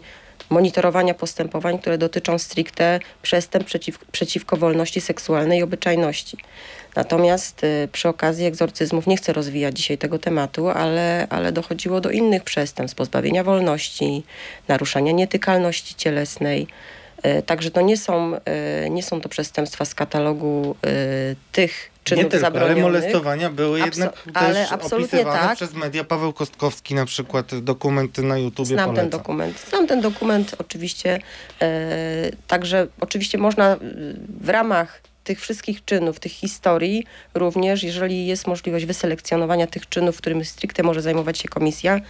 monitorowania 0.51 1.15
postępowań, 1.15 1.79
które 1.79 1.99
dotyczą 1.99 2.39
stricte 2.39 3.01
przestępstw 3.23 3.71
przeciw, 3.71 3.99
przeciwko 3.99 4.57
wolności 4.57 5.01
seksualnej 5.01 5.59
i 5.59 5.63
obyczajności. 5.63 6.37
Natomiast 6.97 7.65
y, 7.65 7.89
przy 7.93 8.09
okazji 8.09 8.47
egzorcyzmów 8.47 9.07
nie 9.07 9.17
chcę 9.17 9.33
rozwijać 9.33 9.77
dzisiaj 9.77 9.99
tego 9.99 10.19
tematu, 10.19 10.69
ale, 10.69 11.27
ale 11.31 11.53
dochodziło 11.53 12.01
do 12.01 12.11
innych 12.11 12.45
przestępstw, 12.45 12.97
pozbawienia 12.97 13.45
wolności, 13.45 14.23
naruszania 14.69 15.13
nietykalności 15.13 15.95
cielesnej. 15.95 16.67
Y, 17.27 17.43
Także 17.43 17.71
to 17.71 17.81
nie 17.81 17.97
są, 17.97 18.37
y, 18.87 18.91
nie 18.91 19.03
są 19.03 19.21
to 19.21 19.29
przestępstwa 19.29 19.85
z 19.85 19.95
katalogu 19.95 20.77
tych 21.53 21.91
czynów 22.11 22.25
nie 22.25 22.31
tylko, 22.31 22.47
ale 22.47 22.55
zabronionych. 22.55 22.83
molestowania 22.83 23.51
były 23.51 23.81
Abso- 23.81 23.85
jednak 23.85 24.13
ale 24.35 24.55
też 24.55 24.73
opisywane 24.73 25.39
tak. 25.39 25.57
przez 25.57 25.75
media. 25.75 26.05
Paweł 26.05 26.33
Kostkowski 26.33 26.95
na 26.95 27.07
przykład 27.07 27.59
dokument 27.59 28.19
na 28.19 28.39
YouTubie 28.39 28.67
Znam 28.67 28.85
poleca. 28.85 29.01
ten 29.03 29.11
dokument. 29.11 29.65
Znam 29.71 29.87
ten 29.87 30.01
dokument 30.01 30.55
oczywiście. 30.59 31.21
E, 31.63 32.31
także 32.47 32.87
oczywiście 33.01 33.39
można 33.39 33.77
w 34.41 34.49
ramach 34.49 35.01
tych 35.25 35.41
wszystkich 35.41 35.85
czynów, 35.85 36.21
tych 36.21 36.33
historii, 36.33 37.07
również 37.35 37.83
jeżeli 37.83 38.27
jest 38.27 38.47
możliwość 38.47 38.85
wyselekcjonowania 38.85 39.67
tych 39.67 39.89
czynów, 39.89 40.19
którym 40.19 40.45
stricte 40.45 40.83
może 40.83 41.03
zajmować 41.03 41.39
się 41.39 41.49
komisja 41.49 42.01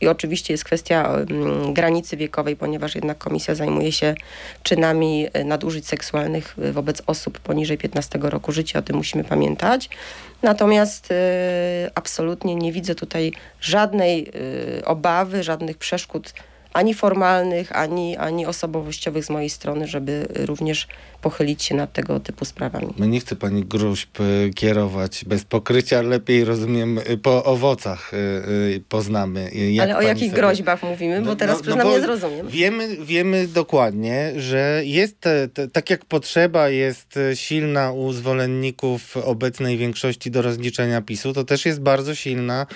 i 0.00 0.08
oczywiście 0.08 0.54
jest 0.54 0.64
kwestia 0.64 1.08
mm, 1.08 1.74
granicy 1.74 2.16
wiekowej, 2.16 2.56
ponieważ 2.56 2.94
jednak 2.94 3.18
komisja 3.18 3.54
zajmuje 3.54 3.92
się 3.92 4.14
czynami 4.62 5.26
e, 5.32 5.44
nadużyć 5.44 5.88
seksualnych 5.88 6.56
e, 6.58 6.72
wobec 6.72 7.02
osób 7.06 7.38
poniżej 7.38 7.78
15 7.78 8.18
roku 8.22 8.52
życia, 8.52 8.78
o 8.78 8.82
tym 8.82 8.96
musimy 8.96 9.24
pamiętać. 9.24 9.88
Natomiast 10.42 11.08
e, 11.10 11.90
absolutnie 11.94 12.54
nie 12.54 12.72
widzę 12.72 12.94
tutaj 12.94 13.32
żadnej 13.60 14.32
obawy, 14.84 15.42
żadnych 15.42 15.78
przeszkód 15.78 16.32
ani 16.72 16.94
formalnych, 16.94 17.76
ani, 17.76 18.16
ani 18.16 18.46
osobowościowych 18.46 19.24
z 19.24 19.30
mojej 19.30 19.50
strony, 19.50 19.86
żeby 19.86 20.28
również 20.34 20.86
pochylić 21.20 21.62
się 21.62 21.74
nad 21.74 21.92
tego 21.92 22.20
typu 22.20 22.44
sprawami. 22.44 22.94
No 22.98 23.06
nie 23.06 23.20
chce 23.20 23.36
pani 23.36 23.64
gruźb 23.64 24.20
y, 24.20 24.50
kierować 24.54 25.24
bez 25.24 25.44
pokrycia, 25.44 26.02
lepiej 26.02 26.44
rozumiem 26.44 26.98
y, 26.98 27.18
po 27.18 27.44
owocach 27.44 28.14
y, 28.14 28.82
poznamy. 28.88 29.50
Ale 29.82 29.96
o 29.96 30.02
jakich 30.02 30.30
sobie... 30.30 30.42
groźbach 30.42 30.82
mówimy, 30.82 31.20
bo 31.20 31.26
no, 31.26 31.36
teraz 31.36 31.56
no, 31.56 31.62
przyznam 31.62 31.86
no 31.86 31.92
bo 31.92 31.98
nie 31.98 32.00
zrozumiem. 32.00 32.48
Wiemy, 32.48 32.96
wiemy 32.96 33.48
dokładnie, 33.48 34.32
że 34.36 34.82
jest, 34.84 35.24
tak 35.72 35.90
jak 35.90 36.04
potrzeba 36.04 36.68
jest 36.68 37.18
silna 37.34 37.92
u 37.92 38.12
zwolenników 38.12 39.16
obecnej 39.16 39.76
większości 39.76 40.30
do 40.30 40.42
rozliczenia 40.42 41.02
PiSu, 41.02 41.32
to 41.32 41.44
też 41.44 41.66
jest 41.66 41.80
bardzo 41.80 42.14
silna 42.14 42.66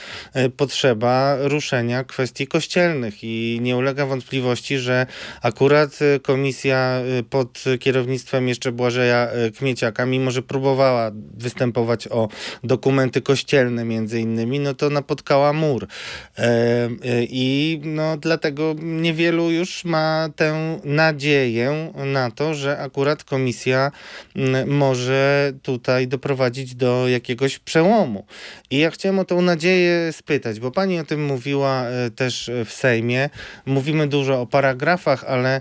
potrzeba 0.56 1.36
ruszenia 1.40 2.04
kwestii 2.04 2.46
kościelnych 2.46 3.24
i 3.24 3.58
nie 3.62 3.76
ulega 3.76 4.06
wątpliwości, 4.06 4.78
że 4.78 5.06
akurat 5.42 5.98
komisja 6.22 7.02
pod 7.30 7.64
kierownictwem 7.80 8.31
jeszcze 8.40 8.72
Błażeja 8.72 9.28
e, 9.28 9.50
Kmieciaka, 9.50 10.06
mimo 10.06 10.30
że 10.30 10.42
próbowała 10.42 11.10
występować 11.34 12.08
o 12.08 12.28
dokumenty 12.64 13.22
kościelne 13.22 13.84
między 13.84 14.20
innymi, 14.20 14.60
no 14.60 14.74
to 14.74 14.90
napotkała 14.90 15.52
mur. 15.52 15.86
E, 16.38 16.42
e, 16.44 16.88
I 17.30 17.80
no 17.84 18.16
dlatego 18.16 18.74
niewielu 18.82 19.50
już 19.50 19.84
ma 19.84 20.28
tę 20.36 20.78
nadzieję 20.84 21.92
na 21.94 22.30
to, 22.30 22.54
że 22.54 22.78
akurat 22.78 23.24
komisja 23.24 23.90
może 24.66 25.52
tutaj 25.62 26.08
doprowadzić 26.08 26.74
do 26.74 27.08
jakiegoś 27.08 27.58
przełomu. 27.58 28.26
I 28.70 28.78
ja 28.78 28.90
chciałem 28.90 29.18
o 29.18 29.24
tą 29.24 29.42
nadzieję 29.42 30.12
spytać, 30.12 30.60
bo 30.60 30.70
pani 30.70 30.98
o 30.98 31.04
tym 31.04 31.24
mówiła 31.24 31.84
też 32.16 32.50
w 32.64 32.72
Sejmie. 32.72 33.30
Mówimy 33.66 34.06
dużo 34.06 34.40
o 34.40 34.46
paragrafach, 34.46 35.24
ale 35.24 35.60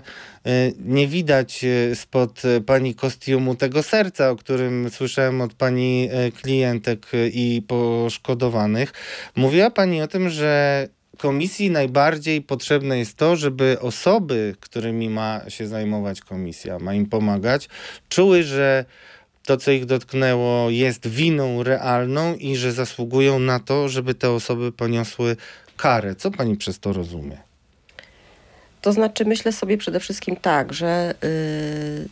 nie 0.78 1.08
widać 1.08 1.64
e, 1.64 1.96
spod 1.96 2.42
e, 2.44 2.60
pani 2.60 2.94
kostiumu 2.94 3.54
tego 3.54 3.82
serca, 3.82 4.30
o 4.30 4.36
którym 4.36 4.90
słyszałem 4.90 5.40
od 5.40 5.54
pani 5.54 6.08
klientek 6.42 7.06
i 7.32 7.62
poszkodowanych. 7.68 8.92
Mówiła 9.36 9.70
pani 9.70 10.02
o 10.02 10.08
tym, 10.08 10.30
że 10.30 10.88
komisji 11.18 11.70
najbardziej 11.70 12.42
potrzebne 12.42 12.98
jest 12.98 13.16
to, 13.16 13.36
żeby 13.36 13.76
osoby, 13.80 14.54
którymi 14.60 15.10
ma 15.10 15.40
się 15.48 15.66
zajmować 15.66 16.20
komisja, 16.20 16.78
ma 16.78 16.94
im 16.94 17.06
pomagać, 17.06 17.68
czuły, 18.08 18.42
że 18.42 18.84
to, 19.46 19.56
co 19.56 19.70
ich 19.70 19.86
dotknęło, 19.86 20.70
jest 20.70 21.08
winą 21.08 21.62
realną 21.62 22.34
i 22.34 22.56
że 22.56 22.72
zasługują 22.72 23.38
na 23.38 23.60
to, 23.60 23.88
żeby 23.88 24.14
te 24.14 24.30
osoby 24.30 24.72
poniosły 24.72 25.36
karę. 25.76 26.14
Co 26.14 26.30
pani 26.30 26.56
przez 26.56 26.78
to 26.78 26.92
rozumie? 26.92 27.51
To 28.82 28.92
znaczy, 28.92 29.24
myślę 29.24 29.52
sobie 29.52 29.78
przede 29.78 30.00
wszystkim 30.00 30.36
tak, 30.36 30.72
że 30.72 31.14
yy, 31.22 32.08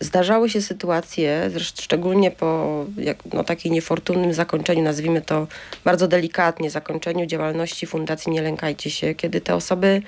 zdarzały 0.00 0.50
się 0.50 0.62
sytuacje, 0.62 1.50
szczególnie 1.58 2.30
po 2.30 2.84
jak, 2.96 3.18
no, 3.32 3.44
takim 3.44 3.72
niefortunnym 3.72 4.34
zakończeniu, 4.34 4.82
nazwijmy 4.82 5.22
to 5.22 5.46
bardzo 5.84 6.08
delikatnie, 6.08 6.70
zakończeniu 6.70 7.26
działalności 7.26 7.86
Fundacji 7.86 8.32
Nie 8.32 8.42
Lękajcie 8.42 8.90
się, 8.90 9.14
kiedy 9.14 9.40
te 9.40 9.54
osoby 9.54 10.02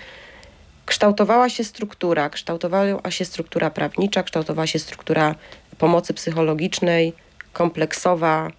kształtowała 0.87 1.49
się 1.49 1.65
struktura, 1.65 2.31
kształtowała 2.31 3.11
się 3.11 3.25
struktura 3.25 3.71
prawnicza, 3.71 4.23
kształtowała 4.23 4.67
się 4.67 4.79
struktura 4.79 5.35
pomocy 5.79 6.15
psychologicznej, 6.15 7.13
kompleksowa, 7.53 8.51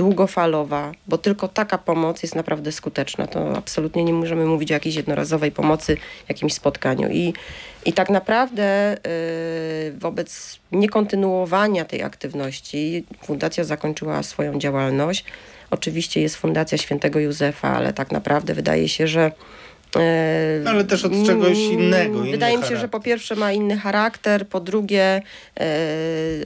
długofalowa, 0.00 0.92
bo 1.06 1.18
tylko 1.18 1.48
taka 1.48 1.78
pomoc 1.78 2.22
jest 2.22 2.34
naprawdę 2.34 2.72
skuteczna. 2.72 3.26
To 3.26 3.56
absolutnie 3.56 4.04
nie 4.04 4.12
możemy 4.12 4.46
mówić 4.46 4.70
o 4.70 4.74
jakiejś 4.74 4.96
jednorazowej 4.96 5.52
pomocy, 5.52 5.96
jakimś 6.28 6.54
spotkaniu. 6.54 7.08
I, 7.10 7.34
i 7.84 7.92
tak 7.92 8.10
naprawdę 8.10 8.96
yy, 9.84 9.98
wobec 9.98 10.58
niekontynuowania 10.72 11.84
tej 11.84 12.02
aktywności 12.02 13.04
fundacja 13.22 13.64
zakończyła 13.64 14.22
swoją 14.22 14.58
działalność. 14.58 15.24
Oczywiście 15.70 16.20
jest 16.20 16.36
Fundacja 16.36 16.78
Świętego 16.78 17.18
Józefa, 17.18 17.68
ale 17.68 17.92
tak 17.92 18.12
naprawdę 18.12 18.54
wydaje 18.54 18.88
się, 18.88 19.06
że 19.06 19.32
ale 20.66 20.84
też 20.84 21.04
od 21.04 21.12
czegoś 21.26 21.58
innego. 21.58 22.18
Wydaje 22.18 22.56
mi 22.56 22.62
się, 22.62 22.68
charakter. 22.68 22.80
że 22.80 22.88
po 22.88 23.00
pierwsze 23.00 23.36
ma 23.36 23.52
inny 23.52 23.76
charakter, 23.76 24.46
po 24.46 24.60
drugie 24.60 25.22
e, 25.60 25.66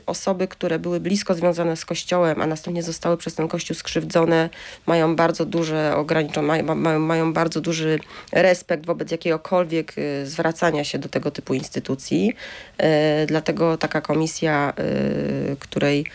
osoby, 0.07 0.49
które 0.49 0.79
były 0.79 1.01
blisko 1.01 1.35
związane 1.35 1.77
z 1.77 1.85
Kościołem, 1.85 2.43
a 2.43 2.47
następnie 2.47 2.83
zostały 2.83 3.17
przez 3.17 3.35
ten 3.35 3.49
Kościół 3.49 3.77
skrzywdzone, 3.77 4.51
mają 4.87 5.17
bardzo 5.17 5.45
duże 5.45 5.97
ograniczenia, 5.97 6.63
mają, 6.63 6.99
mają, 6.99 7.33
bardzo 7.33 7.61
duży 7.61 7.99
respekt 8.33 8.87
wobec 8.87 9.11
jakiegokolwiek 9.11 9.95
e, 9.99 10.27
zwracania 10.27 10.85
się 10.85 10.99
do 10.99 11.09
tego 11.09 11.31
typu 11.31 11.55
instytucji. 11.55 12.33
E, 12.79 13.27
dlatego 13.27 13.77
taka 13.77 14.01
komisja, 14.01 14.73
e, 14.77 15.57
której 15.57 16.07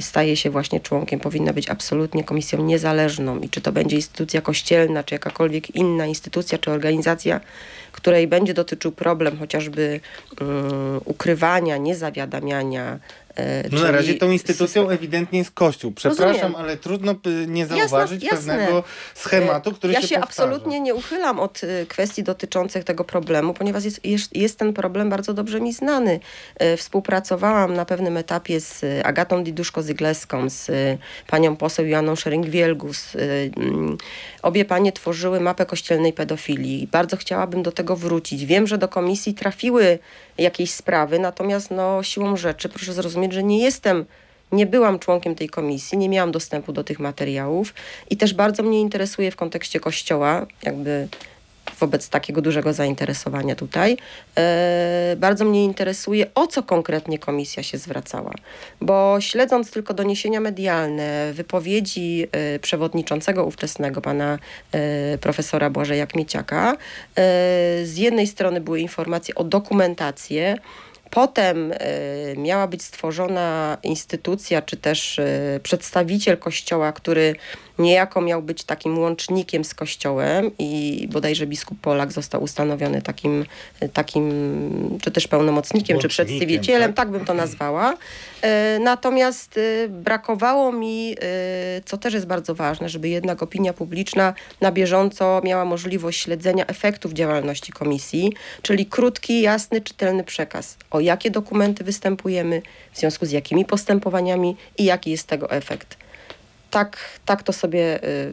staje 0.00 0.36
się 0.36 0.50
właśnie 0.50 0.80
członkiem, 0.80 1.20
powinna 1.20 1.52
być 1.52 1.70
absolutnie 1.70 2.24
komisją 2.24 2.62
niezależną. 2.64 3.40
I 3.40 3.48
czy 3.48 3.60
to 3.60 3.72
będzie 3.72 3.96
instytucja 3.96 4.40
kościelna, 4.40 5.04
czy 5.04 5.14
jakakolwiek 5.14 5.76
inna 5.76 6.06
instytucja, 6.06 6.58
czy 6.58 6.70
organizacja, 6.70 7.40
której 7.92 8.28
będzie 8.28 8.54
dotyczył 8.54 8.92
problem 8.92 9.38
chociażby 9.38 10.00
um, 10.40 11.00
ukrywania, 11.04 11.76
niezawiadamiania, 11.76 12.98
E, 13.36 13.64
no 13.72 13.82
na 13.82 13.90
razie 13.90 14.14
tą 14.14 14.30
instytucją 14.30 14.88
ewidentnie 14.88 15.38
jest 15.38 15.50
Kościół. 15.50 15.92
Przepraszam, 15.92 16.32
Rozumiem. 16.32 16.54
ale 16.56 16.76
trudno 16.76 17.14
nie 17.46 17.66
zauważyć 17.66 18.22
jasne, 18.22 18.38
pewnego 18.38 18.76
jasne. 18.76 18.92
schematu, 19.14 19.72
który 19.72 19.92
ja 19.92 20.00
się 20.00 20.04
Ja 20.04 20.08
się 20.08 20.20
absolutnie 20.20 20.80
nie 20.80 20.94
uchylam 20.94 21.40
od 21.40 21.64
y, 21.64 21.86
kwestii 21.88 22.22
dotyczących 22.22 22.84
tego 22.84 23.04
problemu, 23.04 23.54
ponieważ 23.54 23.84
jest, 23.84 24.04
jest, 24.04 24.36
jest, 24.36 24.58
ten 24.58 24.72
problem 24.72 25.10
bardzo 25.10 25.34
dobrze 25.34 25.60
mi 25.60 25.72
znany. 25.72 26.20
Współpracowałam 26.76 27.74
na 27.74 27.84
pewnym 27.84 28.16
etapie 28.16 28.60
z 28.60 28.84
Agatą 29.04 29.44
Diduszko-Zygleską, 29.44 30.50
z 30.50 30.70
panią 31.26 31.56
poseł 31.56 31.86
Joanną 31.86 32.14
Szering-Wielgus. 32.14 33.16
Mm, 33.56 33.98
obie 34.42 34.64
panie 34.64 34.92
tworzyły 34.92 35.40
mapę 35.40 35.66
kościelnej 35.66 36.12
pedofilii. 36.12 36.88
Bardzo 36.92 37.16
chciałabym 37.16 37.62
do 37.62 37.72
tego 37.72 37.81
wrócić. 37.90 38.46
Wiem, 38.46 38.66
że 38.66 38.78
do 38.78 38.88
komisji 38.88 39.34
trafiły 39.34 39.98
jakieś 40.38 40.70
sprawy, 40.70 41.18
natomiast 41.18 41.70
no, 41.70 42.02
siłą 42.02 42.36
rzeczy 42.36 42.68
proszę 42.68 42.92
zrozumieć, 42.92 43.32
że 43.32 43.42
nie 43.42 43.58
jestem 43.58 44.04
nie 44.52 44.66
byłam 44.66 44.98
członkiem 44.98 45.34
tej 45.34 45.48
komisji, 45.48 45.98
nie 45.98 46.08
miałam 46.08 46.32
dostępu 46.32 46.72
do 46.72 46.84
tych 46.84 47.00
materiałów 47.00 47.74
i 48.10 48.16
też 48.16 48.34
bardzo 48.34 48.62
mnie 48.62 48.80
interesuje 48.80 49.30
w 49.30 49.36
kontekście 49.36 49.80
kościoła, 49.80 50.46
jakby 50.62 51.08
wobec 51.82 52.08
takiego 52.08 52.42
dużego 52.42 52.72
zainteresowania 52.72 53.54
tutaj. 53.54 53.96
E, 54.38 55.16
bardzo 55.18 55.44
mnie 55.44 55.64
interesuje, 55.64 56.26
o 56.34 56.46
co 56.46 56.62
konkretnie 56.62 57.18
komisja 57.18 57.62
się 57.62 57.78
zwracała, 57.78 58.34
bo 58.80 59.16
śledząc 59.20 59.70
tylko 59.70 59.94
doniesienia 59.94 60.40
medialne, 60.40 61.32
wypowiedzi 61.32 62.26
e, 62.32 62.58
przewodniczącego 62.58 63.44
ówczesnego, 63.44 64.00
pana 64.00 64.38
e, 64.72 65.18
profesora 65.18 65.70
Błażeja 65.70 66.06
Kmieciaka, 66.06 66.76
z 67.84 67.96
jednej 67.96 68.26
strony 68.26 68.60
były 68.60 68.80
informacje 68.80 69.34
o 69.34 69.44
dokumentację, 69.44 70.56
Potem 71.10 71.72
miała 72.36 72.66
być 72.66 72.82
stworzona 72.82 73.78
instytucja, 73.82 74.62
czy 74.62 74.76
też 74.76 75.20
przedstawiciel 75.62 76.38
kościoła, 76.38 76.92
który 76.92 77.34
niejako 77.78 78.20
miał 78.20 78.42
być 78.42 78.64
takim 78.64 78.98
łącznikiem 78.98 79.64
z 79.64 79.74
Kościołem 79.74 80.50
i 80.58 81.08
bodajże 81.12 81.46
biskup 81.46 81.80
Polak 81.80 82.12
został 82.12 82.42
ustanowiony 82.42 83.02
takim, 83.02 83.44
takim 83.92 84.98
czy 85.02 85.10
też 85.10 85.28
pełnomocnikiem, 85.28 85.98
czy 85.98 86.08
przedstawicielem, 86.08 86.92
tak? 86.92 86.96
tak 86.96 87.10
bym 87.10 87.24
to 87.24 87.34
nazwała. 87.34 87.96
E, 88.42 88.78
natomiast 88.78 89.58
e, 89.58 89.88
brakowało 89.88 90.72
mi, 90.72 91.12
e, 91.12 91.16
co 91.84 91.98
też 91.98 92.14
jest 92.14 92.26
bardzo 92.26 92.54
ważne, 92.54 92.88
żeby 92.88 93.08
jednak 93.08 93.42
opinia 93.42 93.72
publiczna 93.72 94.34
na 94.60 94.72
bieżąco 94.72 95.40
miała 95.44 95.64
możliwość 95.64 96.20
śledzenia 96.20 96.66
efektów 96.66 97.12
działalności 97.12 97.72
komisji, 97.72 98.32
czyli 98.62 98.86
krótki, 98.86 99.40
jasny, 99.40 99.80
czytelny 99.80 100.24
przekaz. 100.24 100.76
O 100.90 101.00
jakie 101.00 101.30
dokumenty 101.30 101.84
występujemy, 101.84 102.62
w 102.92 102.98
związku 102.98 103.26
z 103.26 103.30
jakimi 103.30 103.64
postępowaniami 103.64 104.56
i 104.78 104.84
jaki 104.84 105.10
jest 105.10 105.26
tego 105.26 105.50
efekt 105.50 105.96
tak, 106.72 106.96
tak 107.24 107.42
to 107.42 107.52
sobie 107.52 108.00
y, 108.04 108.32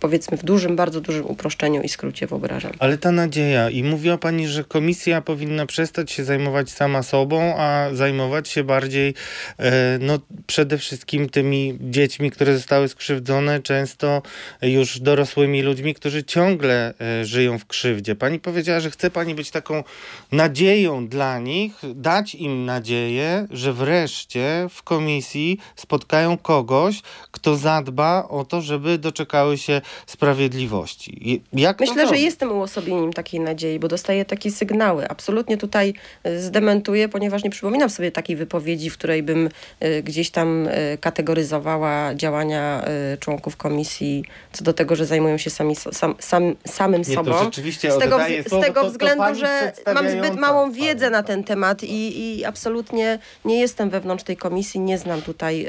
powiedzmy 0.00 0.36
w 0.36 0.44
dużym, 0.44 0.76
bardzo 0.76 1.00
dużym 1.00 1.26
uproszczeniu 1.26 1.82
i 1.82 1.88
skrócie 1.88 2.26
wyobrażam. 2.26 2.72
Ale 2.78 2.98
ta 2.98 3.12
nadzieja 3.12 3.70
i 3.70 3.82
mówiła 3.84 4.18
Pani, 4.18 4.48
że 4.48 4.64
komisja 4.64 5.20
powinna 5.20 5.66
przestać 5.66 6.10
się 6.10 6.24
zajmować 6.24 6.70
sama 6.70 7.02
sobą, 7.02 7.54
a 7.58 7.88
zajmować 7.92 8.48
się 8.48 8.64
bardziej 8.64 9.14
e, 9.58 9.98
no 10.00 10.18
przede 10.46 10.78
wszystkim 10.78 11.28
tymi 11.28 11.78
dziećmi, 11.80 12.30
które 12.30 12.54
zostały 12.54 12.88
skrzywdzone, 12.88 13.60
często 13.60 14.22
już 14.62 15.00
dorosłymi 15.00 15.62
ludźmi, 15.62 15.94
którzy 15.94 16.24
ciągle 16.24 16.94
e, 17.00 17.24
żyją 17.24 17.58
w 17.58 17.66
krzywdzie. 17.66 18.14
Pani 18.14 18.40
powiedziała, 18.40 18.80
że 18.80 18.90
chce 18.90 19.10
Pani 19.10 19.34
być 19.34 19.50
taką 19.50 19.84
nadzieją 20.32 21.08
dla 21.08 21.38
nich, 21.38 21.72
dać 21.94 22.34
im 22.34 22.64
nadzieję, 22.64 23.46
że 23.50 23.72
wreszcie 23.72 24.66
w 24.70 24.82
komisji 24.82 25.58
spotkają 25.76 26.38
kogoś, 26.38 27.02
kto 27.30 27.56
zadba 27.56 28.28
o 28.28 28.44
to, 28.44 28.60
żeby 28.60 28.98
doczekały 28.98 29.58
się 29.58 29.80
Sprawiedliwości. 30.06 31.42
Jak 31.52 31.80
Myślę, 31.80 32.08
że 32.08 32.18
jestem 32.18 32.52
uosobieniem 32.52 33.12
takiej 33.12 33.40
nadziei, 33.40 33.78
bo 33.78 33.88
dostaję 33.88 34.24
takie 34.24 34.50
sygnały. 34.50 35.08
Absolutnie 35.08 35.56
tutaj 35.56 35.94
y, 36.26 36.40
zdementuję, 36.40 37.08
ponieważ 37.08 37.44
nie 37.44 37.50
przypominam 37.50 37.90
sobie 37.90 38.12
takiej 38.12 38.36
wypowiedzi, 38.36 38.90
w 38.90 38.98
której 38.98 39.22
bym 39.22 39.48
y, 39.84 40.02
gdzieś 40.02 40.30
tam 40.30 40.66
y, 40.66 40.98
kategoryzowała 41.00 42.14
działania 42.14 42.84
członków 43.20 43.56
komisji 43.56 44.24
co 44.52 44.64
do 44.64 44.72
tego, 44.72 44.96
że 44.96 45.06
zajmują 45.06 45.38
się 45.38 45.50
sami, 45.50 45.76
sam, 45.76 46.14
sam, 46.18 46.54
samym 46.66 47.02
nie, 47.08 47.14
sobą. 47.14 47.44
rzeczywiście 47.44 47.92
z 47.92 47.98
tego, 47.98 48.18
z 48.46 48.60
tego 48.60 48.80
to, 48.80 48.90
względu, 48.90 49.24
to 49.24 49.34
że 49.34 49.72
mam 49.94 50.10
zbyt 50.10 50.36
małą 50.36 50.72
wiedzę 50.72 51.10
na 51.10 51.22
ten 51.22 51.44
temat 51.44 51.84
i, 51.84 52.38
i 52.38 52.44
absolutnie 52.44 53.18
nie 53.44 53.60
jestem 53.60 53.90
wewnątrz 53.90 54.24
tej 54.24 54.36
komisji, 54.36 54.80
nie 54.80 54.98
znam 54.98 55.22
tutaj 55.22 55.68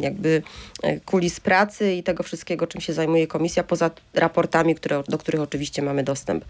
jakby 0.00 0.42
kulis 1.06 1.40
pracy 1.40 1.92
i 1.92 2.02
tego 2.02 2.22
wszystkiego, 2.22 2.66
czym 2.72 2.80
się 2.80 2.92
zajmuje 2.92 3.26
komisja, 3.26 3.62
poza 3.62 3.90
raportami, 4.14 4.74
które, 4.74 5.02
do 5.08 5.18
których 5.18 5.40
oczywiście 5.40 5.82
mamy 5.82 6.02
dostęp. 6.02 6.44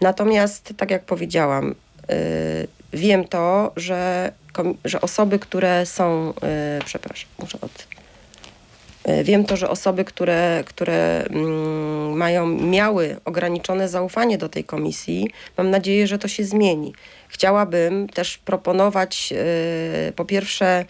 Natomiast, 0.00 0.72
tak 0.76 0.90
jak 0.90 1.04
powiedziałam, 1.04 1.74
yy, 2.08 2.14
wiem 2.92 3.24
to, 3.24 3.72
że, 3.76 4.32
że 4.84 5.00
osoby, 5.00 5.38
które 5.38 5.86
są, 5.86 6.26
yy, 6.26 6.84
przepraszam, 6.84 7.28
muszę 7.38 7.58
od... 7.60 7.86
Yy, 9.06 9.24
wiem 9.24 9.44
to, 9.44 9.56
że 9.56 9.68
osoby, 9.70 10.04
które, 10.04 10.64
które 10.66 11.24
mm, 11.30 12.12
mają, 12.12 12.46
miały 12.46 13.16
ograniczone 13.24 13.88
zaufanie 13.88 14.38
do 14.38 14.48
tej 14.48 14.64
komisji, 14.64 15.30
mam 15.58 15.70
nadzieję, 15.70 16.06
że 16.06 16.18
to 16.18 16.28
się 16.28 16.44
zmieni. 16.44 16.94
Chciałabym 17.28 18.08
też 18.08 18.38
proponować 18.38 19.30
yy, 19.30 20.12
po 20.12 20.24
pierwsze 20.24 20.84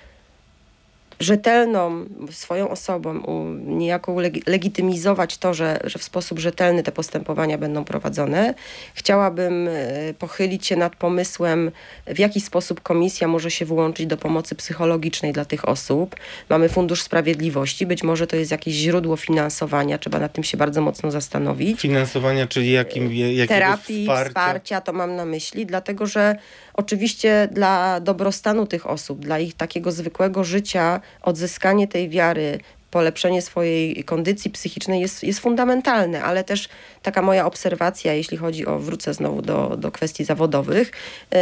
rzetelną 1.22 2.04
swoją 2.30 2.68
osobą, 2.70 3.22
niejako 3.66 4.16
legitymizować 4.46 5.38
to, 5.38 5.54
że, 5.54 5.80
że 5.84 5.98
w 5.98 6.02
sposób 6.02 6.38
rzetelny 6.38 6.82
te 6.82 6.92
postępowania 6.92 7.58
będą 7.58 7.84
prowadzone. 7.84 8.54
Chciałabym 8.94 9.68
e, 9.68 10.14
pochylić 10.18 10.66
się 10.66 10.76
nad 10.76 10.96
pomysłem, 10.96 11.70
w 12.06 12.18
jaki 12.18 12.40
sposób 12.40 12.80
komisja 12.80 13.28
może 13.28 13.50
się 13.50 13.64
włączyć 13.64 14.06
do 14.06 14.16
pomocy 14.16 14.54
psychologicznej 14.54 15.32
dla 15.32 15.44
tych 15.44 15.68
osób. 15.68 16.16
Mamy 16.48 16.68
Fundusz 16.68 17.02
Sprawiedliwości, 17.02 17.86
być 17.86 18.02
może 18.02 18.26
to 18.26 18.36
jest 18.36 18.50
jakieś 18.50 18.74
źródło 18.74 19.16
finansowania, 19.16 19.98
trzeba 19.98 20.18
nad 20.18 20.32
tym 20.32 20.44
się 20.44 20.56
bardzo 20.56 20.80
mocno 20.80 21.10
zastanowić. 21.10 21.80
Finansowania, 21.80 22.46
czyli 22.46 22.72
jakim, 22.72 23.12
jakiego 23.12 23.46
Terapii, 23.46 24.04
wsparcia? 24.04 24.28
wsparcia, 24.28 24.80
to 24.80 24.92
mam 24.92 25.16
na 25.16 25.24
myśli, 25.24 25.66
dlatego 25.66 26.06
że 26.06 26.36
oczywiście 26.74 27.48
dla 27.52 28.00
dobrostanu 28.00 28.66
tych 28.66 28.86
osób, 28.86 29.20
dla 29.20 29.38
ich 29.38 29.54
takiego 29.54 29.92
zwykłego 29.92 30.44
życia, 30.44 31.00
odzyskanie 31.22 31.88
tej 31.88 32.08
wiary, 32.08 32.58
polepszenie 32.92 33.42
swojej 33.42 34.04
kondycji 34.04 34.50
psychicznej 34.50 35.00
jest, 35.00 35.22
jest 35.22 35.40
fundamentalne, 35.40 36.22
ale 36.22 36.44
też 36.44 36.68
taka 37.02 37.22
moja 37.22 37.46
obserwacja, 37.46 38.12
jeśli 38.12 38.36
chodzi 38.36 38.66
o, 38.66 38.78
wrócę 38.78 39.14
znowu 39.14 39.42
do, 39.42 39.76
do 39.76 39.92
kwestii 39.92 40.24
zawodowych, 40.24 40.92
yy, 41.30 41.38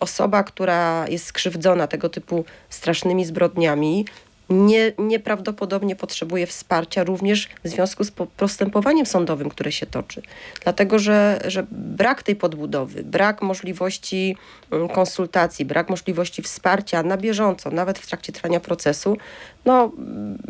osoba, 0.00 0.42
która 0.42 1.08
jest 1.08 1.26
skrzywdzona 1.26 1.86
tego 1.86 2.08
typu 2.08 2.44
strasznymi 2.70 3.24
zbrodniami, 3.24 4.04
nie, 4.50 4.92
nieprawdopodobnie 4.98 5.96
potrzebuje 5.96 6.46
wsparcia 6.46 7.04
również 7.04 7.48
w 7.64 7.68
związku 7.68 8.04
z 8.04 8.10
postępowaniem 8.36 9.06
sądowym, 9.06 9.48
które 9.48 9.72
się 9.72 9.86
toczy. 9.86 10.22
Dlatego, 10.62 10.98
że, 10.98 11.40
że 11.46 11.66
brak 11.70 12.22
tej 12.22 12.36
podbudowy, 12.36 13.04
brak 13.04 13.42
możliwości 13.42 14.36
mm, 14.70 14.88
konsultacji, 14.88 15.64
brak 15.64 15.90
możliwości 15.90 16.42
wsparcia 16.42 17.02
na 17.02 17.16
bieżąco, 17.16 17.70
nawet 17.70 17.98
w 17.98 18.06
trakcie 18.06 18.32
trwania 18.32 18.60
procesu, 18.60 19.16
no, 19.64 19.92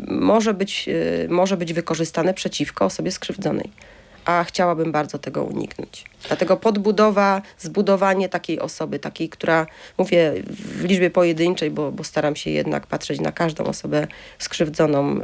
może, 0.07 0.53
być, 0.53 0.85
y, 0.87 1.27
może 1.29 1.57
być 1.57 1.73
wykorzystane 1.73 2.33
przeciwko 2.33 2.85
osobie 2.85 3.11
skrzywdzonej 3.11 3.71
a 4.25 4.43
chciałabym 4.43 4.91
bardzo 4.91 5.19
tego 5.19 5.43
uniknąć. 5.43 6.05
Dlatego 6.27 6.57
podbudowa, 6.57 7.41
zbudowanie 7.57 8.29
takiej 8.29 8.59
osoby, 8.59 8.99
takiej, 8.99 9.29
która, 9.29 9.67
mówię 9.97 10.33
w 10.47 10.83
liczbie 10.83 11.09
pojedynczej, 11.09 11.71
bo, 11.71 11.91
bo 11.91 12.03
staram 12.03 12.35
się 12.35 12.49
jednak 12.49 12.87
patrzeć 12.87 13.19
na 13.21 13.31
każdą 13.31 13.63
osobę 13.63 14.07
skrzywdzoną 14.39 15.17
y, 15.17 15.21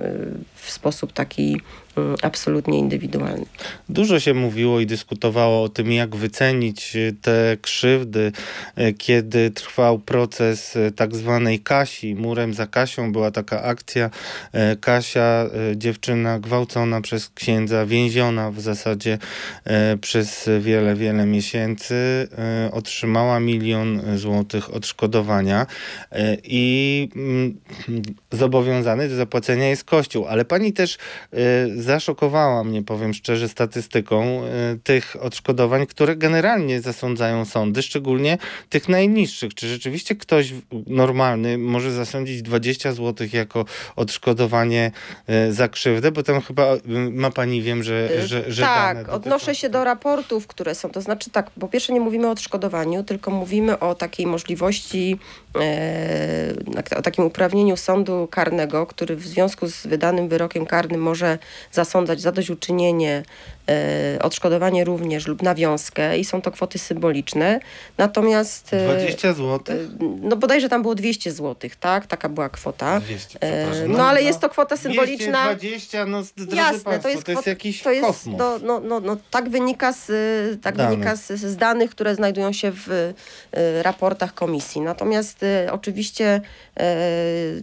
w 0.56 0.72
sposób 0.72 1.14
taki 1.14 1.62
Mm, 1.98 2.16
absolutnie 2.22 2.80
indywidualny. 2.80 3.46
Dużo 3.90 4.20
się 4.20 4.34
mówiło 4.34 4.80
i 4.80 4.86
dyskutowało 4.86 5.64
o 5.64 5.70
tym, 5.70 5.92
jak 5.92 6.16
wycenić 6.16 6.96
y, 6.96 7.16
te 7.22 7.58
krzywdy, 7.62 8.32
y, 8.78 8.94
kiedy 8.94 9.52
trwał 9.52 10.00
proces 10.00 10.76
y, 10.76 10.92
tak 10.96 11.16
zwanej 11.16 11.60
Kasi. 11.60 12.16
Murem 12.16 12.54
za 12.54 12.68
Kasią 12.68 13.12
była 13.12 13.32
taka 13.32 13.64
akcja. 13.64 14.10
Kasia, 14.82 15.50
dziewczyna 15.76 16.40
gwałcona 16.40 17.02
przez 17.02 17.30
księdza, 17.30 17.86
więziona 17.86 18.52
w 18.52 18.60
zasadzie 18.60 19.18
przez 20.02 20.50
wiele, 20.60 20.85
wiele 20.94 21.26
miesięcy, 21.26 22.28
otrzymała 22.72 23.40
milion 23.40 24.02
złotych 24.18 24.74
odszkodowania 24.74 25.66
i 26.44 27.10
mm, 27.16 27.60
zobowiązany 28.32 29.10
do 29.10 29.16
zapłacenia 29.16 29.70
jest 29.70 29.84
Kościół. 29.84 30.26
Ale 30.28 30.46
pani 30.46 30.74
też 30.74 30.98
zaszokowała 31.76 32.64
mnie, 32.64 32.84
powiem 32.84 33.14
szczerze, 33.14 33.50
statystyką 33.50 34.42
tych 34.84 35.16
odszkodowań, 35.22 35.88
które 35.88 36.16
generalnie 36.16 36.82
zasądzają 36.82 37.46
sądy, 37.46 37.82
szczególnie 37.82 38.38
tych 38.70 38.90
najniższych. 38.90 39.54
Czy 39.54 39.68
rzeczywiście 39.68 40.16
ktoś 40.16 40.54
normalny 40.88 41.58
może 41.58 41.92
zasądzić 41.92 42.42
20 42.42 42.92
zł 42.92 43.28
jako 43.34 43.66
odszkodowanie 43.96 44.92
za 45.50 45.68
krzywdę? 45.68 46.12
Bo 46.12 46.24
tam 46.24 46.42
chyba 46.42 46.68
ma 47.12 47.32
pani, 47.32 47.62
wiem, 47.62 47.84
że, 47.84 48.28
że, 48.28 48.52
że 48.52 48.62
Tak, 48.62 49.10
odnoszę 49.10 49.56
się 49.56 49.70
do 49.70 49.84
raportów, 49.84 50.48
które 50.48 50.75
są. 50.76 50.90
To 50.90 51.02
znaczy 51.02 51.30
tak, 51.30 51.50
po 51.50 51.68
pierwsze 51.68 51.94
nie 51.94 52.00
mówimy 52.00 52.28
o 52.28 52.32
odszkodowaniu, 52.32 53.04
tylko 53.04 53.32
mówimy 53.32 53.80
o 53.80 53.96
takiej 53.96 54.28
możliwości, 54.28 55.20
o 56.98 57.02
takim 57.02 57.26
uprawnieniu 57.26 57.78
sądu 57.78 58.28
karnego, 58.32 58.86
który 58.86 59.16
w 59.16 59.28
związku 59.28 59.68
z 59.68 59.88
wydanym 59.88 60.30
wyrokiem 60.30 60.66
karnym 60.66 61.02
może 61.02 61.38
zasądzać 61.72 62.22
zadośćuczynienie 62.22 63.16
E, 63.16 63.24
odszkodowanie 64.22 64.84
również 64.84 65.28
lub 65.28 65.42
nawiązkę 65.42 66.18
i 66.18 66.26
są 66.26 66.42
to 66.42 66.52
kwoty 66.52 66.80
symboliczne. 66.80 67.60
Natomiast... 67.98 68.76
20 68.98 69.28
e, 69.28 69.34
zł? 69.34 69.76
E, 69.76 69.80
no 70.22 70.36
bodajże 70.36 70.70
tam 70.70 70.82
było 70.82 70.96
200 70.96 71.32
zł, 71.32 71.70
tak? 71.80 72.08
Taka 72.08 72.30
była 72.30 72.50
kwota. 72.50 73.00
200, 73.00 73.40
no, 73.88 73.98
no 73.98 74.08
ale 74.08 74.24
jest 74.24 74.40
to 74.40 74.50
kwota 74.50 74.78
symboliczna. 74.78 75.56
220, 75.56 76.06
no 76.06 76.18
Jasne, 76.56 76.84
Państwo, 76.84 76.92
to 77.02 77.10
jest, 77.10 77.24
to 77.24 77.32
jest 77.32 77.48
jakiś 77.48 77.82
to 77.82 77.92
jest, 77.92 78.08
kosmos. 78.08 78.40
No, 78.40 78.60
no, 78.64 78.80
no, 78.80 79.00
no, 79.00 79.18
tak 79.32 79.50
wynika, 79.50 79.94
z, 79.94 80.12
tak 80.62 80.78
wynika 80.78 81.16
z, 81.16 81.28
z 81.28 81.58
danych, 81.58 81.92
które 81.92 82.16
znajdują 82.16 82.54
się 82.54 82.72
w 82.72 83.14
raportach 83.82 84.34
komisji. 84.34 84.82
Natomiast 84.82 85.46
oczywiście 85.72 86.42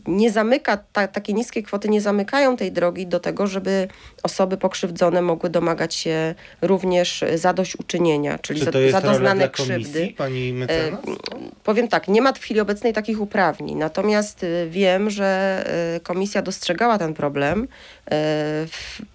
nie 0.07 0.31
zamyka, 0.31 0.77
ta, 0.93 1.09
takie 1.09 1.33
niskie 1.33 1.62
kwoty 1.62 1.88
nie 1.88 2.01
zamykają 2.01 2.57
tej 2.57 2.73
drogi 2.73 3.07
do 3.07 3.21
tego, 3.21 3.47
żeby 3.47 3.88
osoby 4.23 4.57
pokrzywdzone 4.57 5.23
mogły 5.23 5.51
domagać 5.51 5.91
się 5.94 6.35
również 6.62 7.24
zadośćuczynienia, 7.35 8.38
czyli 8.38 8.61
Czy 8.61 8.66
to 8.66 8.78
jest 8.78 8.92
za, 8.92 9.00
doznane 9.00 9.48
krzywdy. 9.48 10.14
Pani 10.16 10.52
mecenas? 10.52 11.00
E, 11.07 11.16
powiem 11.64 11.88
tak, 11.88 12.09
nie 12.09 12.22
ma 12.22 12.33
w 12.33 12.38
chwili 12.38 12.61
obecnej 12.61 12.92
takich 12.92 13.20
uprawnień, 13.20 13.76
natomiast 13.76 14.44
e, 14.44 14.66
wiem, 14.66 15.11
że 15.11 15.62
e, 15.96 16.00
komisja 16.00 16.42
dostrzegała 16.42 16.98
ten 16.98 17.14
problem, 17.14 17.68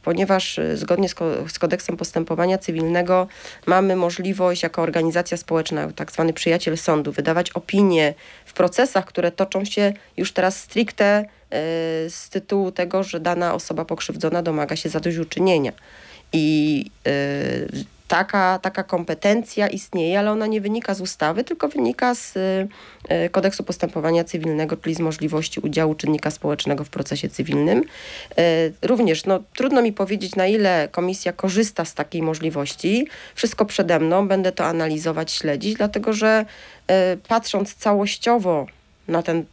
ponieważ 0.04 0.60
zgodnie 0.74 1.10
z 1.48 1.60
kodeksem 1.60 1.98
postępowania 1.98 2.58
cywilnego 2.58 3.28
mamy 3.66 3.96
możliwość 3.96 4.64
jako 4.64 4.82
organizacja 4.82 5.38
społeczna, 5.38 5.92
tak 5.96 6.12
zwany 6.12 6.34
przyjaciel 6.34 6.78
sądu, 6.78 7.12
wydawać 7.12 7.52
opinie 7.52 8.14
w 8.46 8.54
procesach, 8.54 9.06
które 9.06 9.32
toczą 9.32 9.66
się 9.66 9.94
już 10.18 10.32
teraz 10.34 10.60
stricte 10.60 11.26
z 12.10 12.30
tytułu 12.30 12.72
tego, 12.72 13.04
że 13.04 13.20
dana 13.20 13.54
osoba 13.54 13.86
pokrzywdzona 13.86 14.42
domaga 14.44 14.76
się 14.76 14.90
zadośćuczynienia. 14.90 15.72
I 16.38 16.86
y, 17.08 17.86
taka, 18.08 18.60
taka 18.60 18.84
kompetencja 18.84 19.68
istnieje, 19.68 20.20
ale 20.20 20.32
ona 20.32 20.48
nie 20.48 20.62
wynika 20.62 20.94
z 20.94 21.02
ustawy, 21.02 21.44
tylko 21.44 21.68
wynika 21.68 22.16
z 22.16 22.36
y, 22.36 23.30
kodeksu 23.32 23.64
postępowania 23.64 24.24
cywilnego, 24.24 24.78
czyli 24.78 24.96
z 24.96 25.00
możliwości 25.00 25.60
udziału 25.60 25.96
czynnika 25.96 26.32
społecznego 26.32 26.84
w 26.84 26.90
procesie 26.90 27.30
cywilnym. 27.30 27.80
Y, 27.80 27.84
również 28.82 29.26
no, 29.26 29.40
trudno 29.56 29.82
mi 29.82 29.94
powiedzieć, 29.94 30.36
na 30.36 30.48
ile 30.48 30.88
komisja 30.92 31.34
korzysta 31.34 31.86
z 31.86 31.94
takiej 31.94 32.22
możliwości. 32.22 33.08
Wszystko 33.36 33.66
przede 33.66 34.00
mną, 34.00 34.28
będę 34.28 34.52
to 34.52 34.66
analizować, 34.66 35.32
śledzić, 35.32 35.76
dlatego 35.76 36.14
że 36.14 36.46
patrząc 37.28 37.76
całościowo 37.76 38.66
na 39.08 39.24
ten 39.24 39.46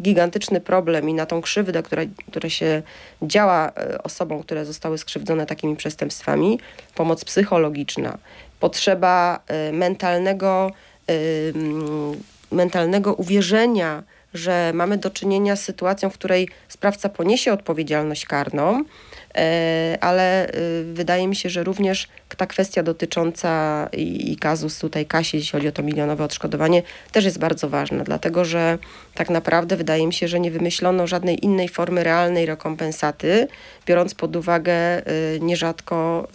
gigantyczny 0.00 0.60
problem 0.60 1.08
i 1.08 1.14
na 1.14 1.26
tą 1.26 1.42
krzywdę, 1.42 1.82
która, 1.82 2.02
która 2.30 2.50
się 2.50 2.82
działa 3.22 3.72
e, 3.76 4.02
osobom, 4.02 4.42
które 4.42 4.64
zostały 4.64 4.98
skrzywdzone 4.98 5.46
takimi 5.46 5.76
przestępstwami, 5.76 6.60
pomoc 6.94 7.24
psychologiczna, 7.24 8.18
potrzeba 8.60 9.40
e, 9.46 9.72
mentalnego, 9.72 10.70
e, 11.08 11.14
mentalnego 12.52 13.14
uwierzenia, 13.14 14.02
że 14.34 14.72
mamy 14.74 14.98
do 14.98 15.10
czynienia 15.10 15.56
z 15.56 15.62
sytuacją, 15.62 16.10
w 16.10 16.14
której 16.14 16.48
sprawca 16.68 17.08
poniesie 17.08 17.52
odpowiedzialność 17.52 18.26
karną, 18.26 18.84
ale 20.00 20.48
wydaje 20.92 21.28
mi 21.28 21.36
się, 21.36 21.50
że 21.50 21.64
również 21.64 22.08
ta 22.36 22.46
kwestia 22.46 22.82
dotycząca 22.82 23.88
i, 23.92 24.32
i 24.32 24.36
kazus 24.36 24.78
tutaj 24.78 25.06
Kasi, 25.06 25.36
jeśli 25.36 25.52
chodzi 25.52 25.68
o 25.68 25.72
to 25.72 25.82
milionowe 25.82 26.24
odszkodowanie, 26.24 26.82
też 27.12 27.24
jest 27.24 27.38
bardzo 27.38 27.68
ważna, 27.68 28.04
dlatego 28.04 28.44
że 28.44 28.78
tak 29.14 29.30
naprawdę 29.30 29.76
wydaje 29.76 30.06
mi 30.06 30.12
się, 30.12 30.28
że 30.28 30.40
nie 30.40 30.50
wymyślono 30.50 31.06
żadnej 31.06 31.44
innej 31.44 31.68
formy 31.68 32.04
realnej 32.04 32.46
rekompensaty, 32.46 33.48
biorąc 33.86 34.14
pod 34.14 34.36
uwagę 34.36 34.74
nierzadko 35.40 36.28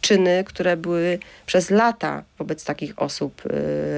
czyny, 0.00 0.44
które 0.46 0.76
były 0.76 1.18
przez 1.46 1.70
lata 1.70 2.22
wobec 2.38 2.64
takich 2.64 3.02
osób 3.02 3.42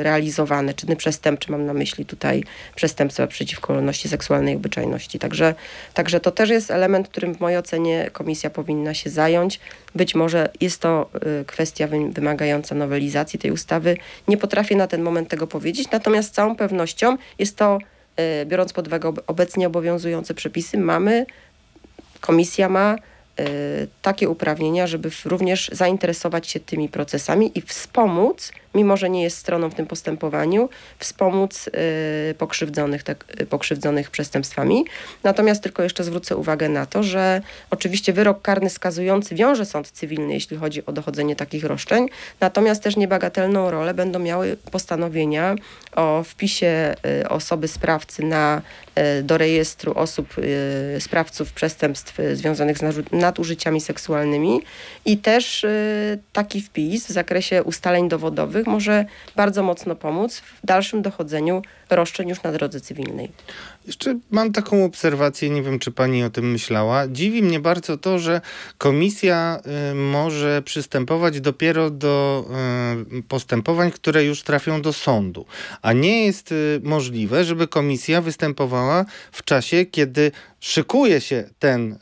realizowane, 0.02 0.74
czyny 0.74 0.96
przestępcze, 0.96 1.52
mam 1.52 1.66
na 1.66 1.74
myśli 1.74 2.06
tutaj 2.06 2.44
przestępstwa 2.74 3.26
przeciwko 3.26 3.74
wolności 3.74 4.08
seksualnej 4.08 4.54
i 4.54 4.56
obyczajności. 4.56 5.18
Także, 5.18 5.54
także 5.94 6.20
to 6.20 6.30
też 6.30 6.50
jest 6.50 6.70
element, 6.70 7.08
którym 7.08 7.34
w 7.34 7.40
mojej 7.40 7.58
ocenie 7.58 8.10
komisja 8.12 8.50
powinna 8.50 8.94
się 8.94 9.10
zająć. 9.10 9.60
Być 9.94 10.14
może 10.14 10.48
jest 10.60 10.80
to 10.80 11.10
y, 11.40 11.44
kwestia 11.44 11.88
wymagająca 12.12 12.74
nowelizacji 12.74 13.38
tej 13.38 13.50
ustawy. 13.50 13.96
Nie 14.28 14.36
potrafię 14.36 14.76
na 14.76 14.86
ten 14.86 15.02
moment 15.02 15.28
tego 15.28 15.46
powiedzieć, 15.46 15.90
natomiast 15.90 16.28
z 16.28 16.32
całą 16.32 16.56
pewnością 16.56 17.16
jest 17.38 17.56
to, 17.56 17.78
y, 18.42 18.46
biorąc 18.46 18.72
pod 18.72 18.86
uwagę 18.86 19.12
obecnie 19.26 19.66
obowiązujące 19.66 20.34
przepisy, 20.34 20.78
mamy, 20.78 21.26
komisja 22.20 22.68
ma 22.68 22.96
takie 24.02 24.28
uprawnienia, 24.28 24.86
żeby 24.86 25.10
również 25.24 25.70
zainteresować 25.72 26.48
się 26.48 26.60
tymi 26.60 26.88
procesami 26.88 27.58
i 27.58 27.60
wspomóc, 27.60 28.52
mimo 28.74 28.96
że 28.96 29.10
nie 29.10 29.22
jest 29.22 29.38
stroną 29.38 29.70
w 29.70 29.74
tym 29.74 29.86
postępowaniu, 29.86 30.68
wspomóc 30.98 31.68
y, 32.30 32.34
pokrzywdzonych, 32.34 33.02
tak, 33.02 33.24
y, 33.40 33.46
pokrzywdzonych 33.46 34.10
przestępstwami. 34.10 34.84
Natomiast 35.24 35.62
tylko 35.62 35.82
jeszcze 35.82 36.04
zwrócę 36.04 36.36
uwagę 36.36 36.68
na 36.68 36.86
to, 36.86 37.02
że 37.02 37.42
oczywiście 37.70 38.12
wyrok 38.12 38.42
karny 38.42 38.70
skazujący 38.70 39.34
wiąże 39.34 39.66
sąd 39.66 39.90
cywilny, 39.90 40.34
jeśli 40.34 40.56
chodzi 40.56 40.86
o 40.86 40.92
dochodzenie 40.92 41.36
takich 41.36 41.64
roszczeń, 41.64 42.08
natomiast 42.40 42.82
też 42.82 42.96
niebagatelną 42.96 43.70
rolę 43.70 43.94
będą 43.94 44.18
miały 44.18 44.56
postanowienia 44.70 45.54
o 45.96 46.22
wpisie 46.22 46.94
osoby 47.28 47.68
sprawcy 47.68 48.22
na, 48.22 48.62
do 49.22 49.38
rejestru 49.38 49.92
osób, 49.94 50.34
sprawców 50.98 51.52
przestępstw 51.52 52.18
związanych 52.32 52.78
z 52.78 53.12
nadużyciami 53.12 53.80
seksualnymi 53.80 54.60
i 55.04 55.18
też 55.18 55.66
taki 56.32 56.60
wpis 56.60 57.06
w 57.06 57.10
zakresie 57.10 57.62
ustaleń 57.62 58.08
dowodowych 58.08 58.66
może 58.66 59.04
bardzo 59.36 59.62
mocno 59.62 59.96
pomóc 59.96 60.38
w 60.38 60.66
dalszym 60.66 61.02
dochodzeniu 61.02 61.62
roszczeń 61.90 62.28
już 62.28 62.42
na 62.42 62.52
drodze 62.52 62.80
cywilnej. 62.80 63.30
Jeszcze 63.90 64.18
mam 64.30 64.52
taką 64.52 64.84
obserwację, 64.84 65.50
nie 65.50 65.62
wiem 65.62 65.78
czy 65.78 65.90
pani 65.90 66.24
o 66.24 66.30
tym 66.30 66.50
myślała. 66.50 67.08
Dziwi 67.08 67.42
mnie 67.42 67.60
bardzo 67.60 67.98
to, 67.98 68.18
że 68.18 68.40
komisja 68.78 69.60
y, 69.90 69.94
może 69.94 70.62
przystępować 70.62 71.40
dopiero 71.40 71.90
do 71.90 72.44
y, 73.18 73.22
postępowań, 73.22 73.90
które 73.90 74.24
już 74.24 74.42
trafią 74.42 74.82
do 74.82 74.92
sądu, 74.92 75.46
a 75.82 75.92
nie 75.92 76.26
jest 76.26 76.52
y, 76.52 76.80
możliwe, 76.82 77.44
żeby 77.44 77.68
komisja 77.68 78.20
występowała 78.20 79.04
w 79.32 79.44
czasie, 79.44 79.86
kiedy 79.86 80.32
szykuje 80.60 81.20
się 81.20 81.44
ten, 81.58 81.98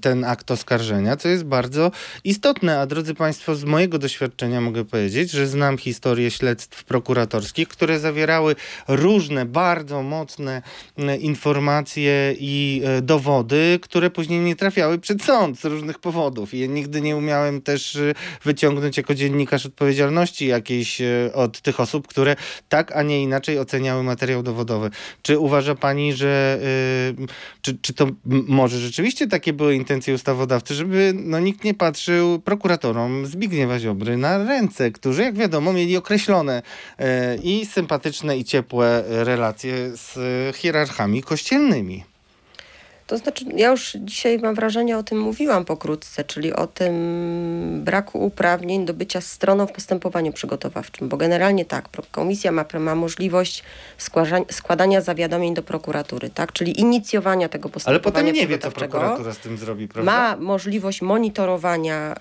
ten 0.00 0.24
akt 0.24 0.50
oskarżenia, 0.50 1.16
co 1.16 1.28
jest 1.28 1.44
bardzo 1.44 1.90
istotne. 2.24 2.80
A 2.80 2.86
drodzy 2.86 3.14
Państwo, 3.14 3.54
z 3.54 3.64
mojego 3.64 3.98
doświadczenia 3.98 4.60
mogę 4.60 4.84
powiedzieć, 4.84 5.30
że 5.30 5.46
znam 5.46 5.78
historię 5.78 6.30
śledztw 6.30 6.84
prokuratorskich, 6.84 7.68
które 7.68 7.98
zawierały 7.98 8.56
różne, 8.88 9.46
bardzo 9.46 10.02
mocne 10.02 10.62
e, 10.98 11.16
informacje 11.16 12.34
i 12.38 12.82
e, 12.84 13.02
dowody, 13.02 13.78
które 13.82 14.10
później 14.10 14.40
nie 14.40 14.56
trafiały 14.56 14.98
przed 14.98 15.22
sąd 15.22 15.60
z 15.60 15.64
różnych 15.64 15.98
powodów. 15.98 16.54
I 16.54 16.58
ja 16.58 16.66
nigdy 16.66 17.00
nie 17.00 17.16
umiałem 17.16 17.62
też 17.62 17.96
e, 17.96 18.14
wyciągnąć 18.44 18.96
jako 18.96 19.14
dziennikarz 19.14 19.66
odpowiedzialności 19.66 20.46
jakiejś 20.46 21.02
od 21.34 21.60
tych 21.60 21.80
osób, 21.80 22.08
które 22.08 22.36
tak, 22.68 22.96
a 22.96 23.02
nie 23.02 23.22
inaczej 23.22 23.58
oceniały 23.58 24.02
materiał 24.02 24.42
dowodowy. 24.42 24.90
Czy 25.22 25.38
uważa 25.38 25.74
pani, 25.74 26.12
że 26.12 26.58
czy, 27.62 27.78
czy 27.78 27.94
to 27.94 28.06
może 28.26 28.78
rzeczywiście 28.78 29.26
takie 29.26 29.52
były 29.52 29.74
intencje 29.74 30.14
ustawodawcy, 30.14 30.74
żeby 30.74 31.12
no, 31.16 31.40
nikt 31.40 31.64
nie 31.64 31.74
patrzył 31.74 32.38
prokuratorom 32.38 33.26
Zbigniewa 33.26 33.78
Ziobry 33.78 34.16
na 34.16 34.38
ręce, 34.38 34.90
którzy 34.90 35.22
jak 35.22 35.34
wiadomo 35.34 35.72
mieli 35.72 35.96
określone 35.96 36.62
i 37.42 37.66
sympatyczne 37.66 38.36
i 38.38 38.44
ciepłe 38.44 39.04
relacje 39.08 39.74
z 39.96 40.16
hierarchami 40.56 41.22
kościelnymi. 41.22 42.13
To 43.06 43.18
znaczy, 43.18 43.44
ja 43.56 43.70
już 43.70 43.96
dzisiaj 44.00 44.38
mam 44.38 44.54
wrażenie, 44.54 44.98
o 44.98 45.02
tym 45.02 45.20
mówiłam 45.20 45.64
pokrótce, 45.64 46.24
czyli 46.24 46.52
o 46.52 46.66
tym 46.66 46.94
braku 47.84 48.24
uprawnień 48.26 48.84
do 48.86 48.94
bycia 48.94 49.20
stroną 49.20 49.66
w 49.66 49.72
postępowaniu 49.72 50.32
przygotowawczym, 50.32 51.08
bo 51.08 51.16
generalnie 51.16 51.64
tak, 51.64 51.88
komisja 52.10 52.52
ma, 52.52 52.64
ma 52.80 52.94
możliwość 52.94 53.62
składania 54.50 55.00
zawiadomień 55.00 55.54
do 55.54 55.62
prokuratury, 55.62 56.30
tak, 56.30 56.52
czyli 56.52 56.80
inicjowania 56.80 57.48
tego 57.48 57.68
postępowania 57.68 57.94
Ale 57.94 58.12
potem 58.12 58.34
nie 58.34 58.46
wie, 58.46 58.58
co 58.58 58.70
prokuratura 58.70 59.34
z 59.34 59.38
tym 59.38 59.58
zrobi, 59.58 59.88
prawda? 59.88 60.12
Ma 60.12 60.36
możliwość 60.36 61.02
monitorowania 61.02 62.14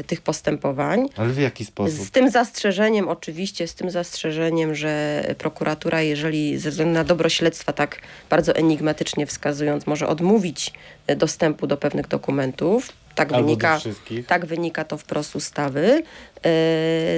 y, 0.00 0.04
tych 0.04 0.20
postępowań. 0.20 1.08
Ale 1.16 1.28
w 1.28 1.38
jaki 1.38 1.64
sposób? 1.64 1.98
Z 1.98 2.10
tym 2.10 2.30
zastrzeżeniem 2.30 3.08
oczywiście, 3.08 3.68
z 3.68 3.74
tym 3.74 3.90
zastrzeżeniem, 3.90 4.74
że 4.74 5.22
prokuratura, 5.38 6.02
jeżeli 6.02 6.58
ze 6.58 6.70
względu 6.70 6.94
na 6.94 7.04
dobro 7.04 7.28
śledztwa 7.28 7.72
tak 7.72 7.98
bardzo 8.30 8.54
enigmatycznie 8.54 9.26
wskazując, 9.26 9.86
może 9.92 10.08
odmówić 10.08 10.72
e, 11.06 11.16
dostępu 11.16 11.66
do 11.66 11.76
pewnych 11.76 12.08
dokumentów. 12.08 12.92
Tak 13.14 13.32
wynika, 13.32 13.80
tak 14.26 14.46
wynika 14.46 14.84
to 14.84 14.98
wprost 14.98 15.36
ustawy. 15.36 16.02
Yy, 16.44 16.50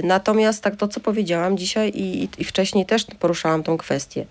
natomiast 0.02 0.62
tak 0.62 0.76
to, 0.76 0.88
co 0.88 1.00
powiedziałam 1.00 1.58
dzisiaj 1.58 1.92
i, 1.94 2.28
i 2.38 2.44
wcześniej 2.44 2.86
też 2.86 3.06
poruszałam 3.18 3.62
tą 3.62 3.76
kwestię. 3.78 4.26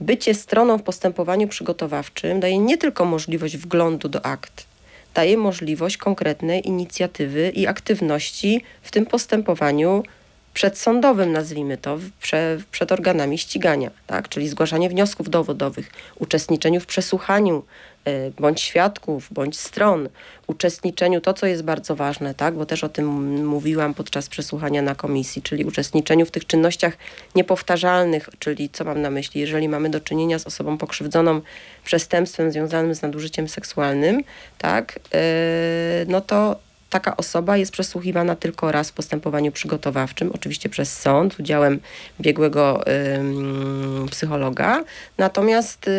Bycie 0.00 0.34
stroną 0.34 0.78
w 0.78 0.82
postępowaniu 0.82 1.48
przygotowawczym 1.48 2.40
daje 2.40 2.58
nie 2.58 2.78
tylko 2.78 3.04
możliwość 3.04 3.56
wglądu 3.56 4.08
do 4.08 4.26
akt, 4.26 4.66
daje 5.14 5.36
możliwość 5.36 5.96
konkretnej 5.96 6.68
inicjatywy 6.68 7.52
i 7.54 7.66
aktywności 7.66 8.64
w 8.82 8.90
tym 8.90 9.06
postępowaniu 9.06 10.02
przedsądowym, 10.54 11.32
nazwijmy 11.32 11.76
to, 11.76 11.98
prze, 12.20 12.58
przed 12.70 12.92
organami 12.92 13.38
ścigania, 13.38 13.90
tak? 14.06 14.28
czyli 14.28 14.48
zgłaszanie 14.48 14.88
wniosków 14.88 15.30
dowodowych, 15.30 15.90
uczestniczeniu 16.18 16.80
w 16.80 16.86
przesłuchaniu 16.86 17.62
y, 18.08 18.32
bądź 18.40 18.60
świadków, 18.60 19.28
bądź 19.30 19.58
stron, 19.58 20.08
uczestniczeniu, 20.46 21.20
to 21.20 21.34
co 21.34 21.46
jest 21.46 21.62
bardzo 21.62 21.96
ważne, 21.96 22.34
tak? 22.34 22.54
bo 22.54 22.66
też 22.66 22.84
o 22.84 22.88
tym 22.88 23.06
mówiłam 23.44 23.94
podczas 23.94 24.28
przesłuchania 24.28 24.82
na 24.82 24.94
komisji, 24.94 25.42
czyli 25.42 25.64
uczestniczeniu 25.64 26.26
w 26.26 26.30
tych 26.30 26.46
czynnościach 26.46 26.96
niepowtarzalnych, 27.34 28.28
czyli 28.38 28.70
co 28.70 28.84
mam 28.84 29.02
na 29.02 29.10
myśli, 29.10 29.40
jeżeli 29.40 29.68
mamy 29.68 29.90
do 29.90 30.00
czynienia 30.00 30.38
z 30.38 30.46
osobą 30.46 30.78
pokrzywdzoną 30.78 31.40
przestępstwem 31.84 32.52
związanym 32.52 32.94
z 32.94 33.02
nadużyciem 33.02 33.48
seksualnym, 33.48 34.22
tak? 34.58 35.00
Yy, 35.12 35.20
no 36.08 36.20
to 36.20 36.56
taka 36.92 37.16
osoba 37.16 37.56
jest 37.56 37.72
przesłuchiwana 37.72 38.36
tylko 38.36 38.72
raz 38.72 38.90
w 38.90 38.92
postępowaniu 38.92 39.52
przygotowawczym, 39.52 40.30
oczywiście 40.34 40.68
przez 40.68 40.98
sąd, 40.98 41.40
udziałem 41.40 41.80
biegłego 42.20 42.86
y, 44.06 44.10
psychologa. 44.10 44.84
Natomiast 45.18 45.88
y, 45.88 45.90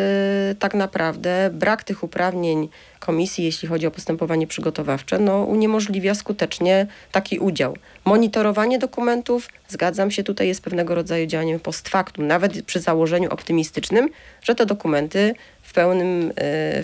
tak 0.58 0.74
naprawdę 0.74 1.50
brak 1.52 1.84
tych 1.84 2.02
uprawnień 2.02 2.68
komisji, 3.00 3.44
jeśli 3.44 3.68
chodzi 3.68 3.86
o 3.86 3.90
postępowanie 3.90 4.46
przygotowawcze, 4.46 5.18
no, 5.18 5.44
uniemożliwia 5.44 6.14
skutecznie 6.14 6.86
taki 7.12 7.38
udział. 7.38 7.76
Monitorowanie 8.04 8.78
dokumentów, 8.78 9.48
zgadzam 9.68 10.10
się, 10.10 10.22
tutaj 10.22 10.48
jest 10.48 10.62
pewnego 10.62 10.94
rodzaju 10.94 11.26
działaniem 11.26 11.60
post 11.60 11.88
factum, 11.88 12.26
nawet 12.26 12.62
przy 12.62 12.80
założeniu 12.80 13.30
optymistycznym, 13.30 14.08
że 14.42 14.54
te 14.54 14.66
dokumenty 14.66 15.34
pełnym, 15.74 16.30
y, 16.30 16.32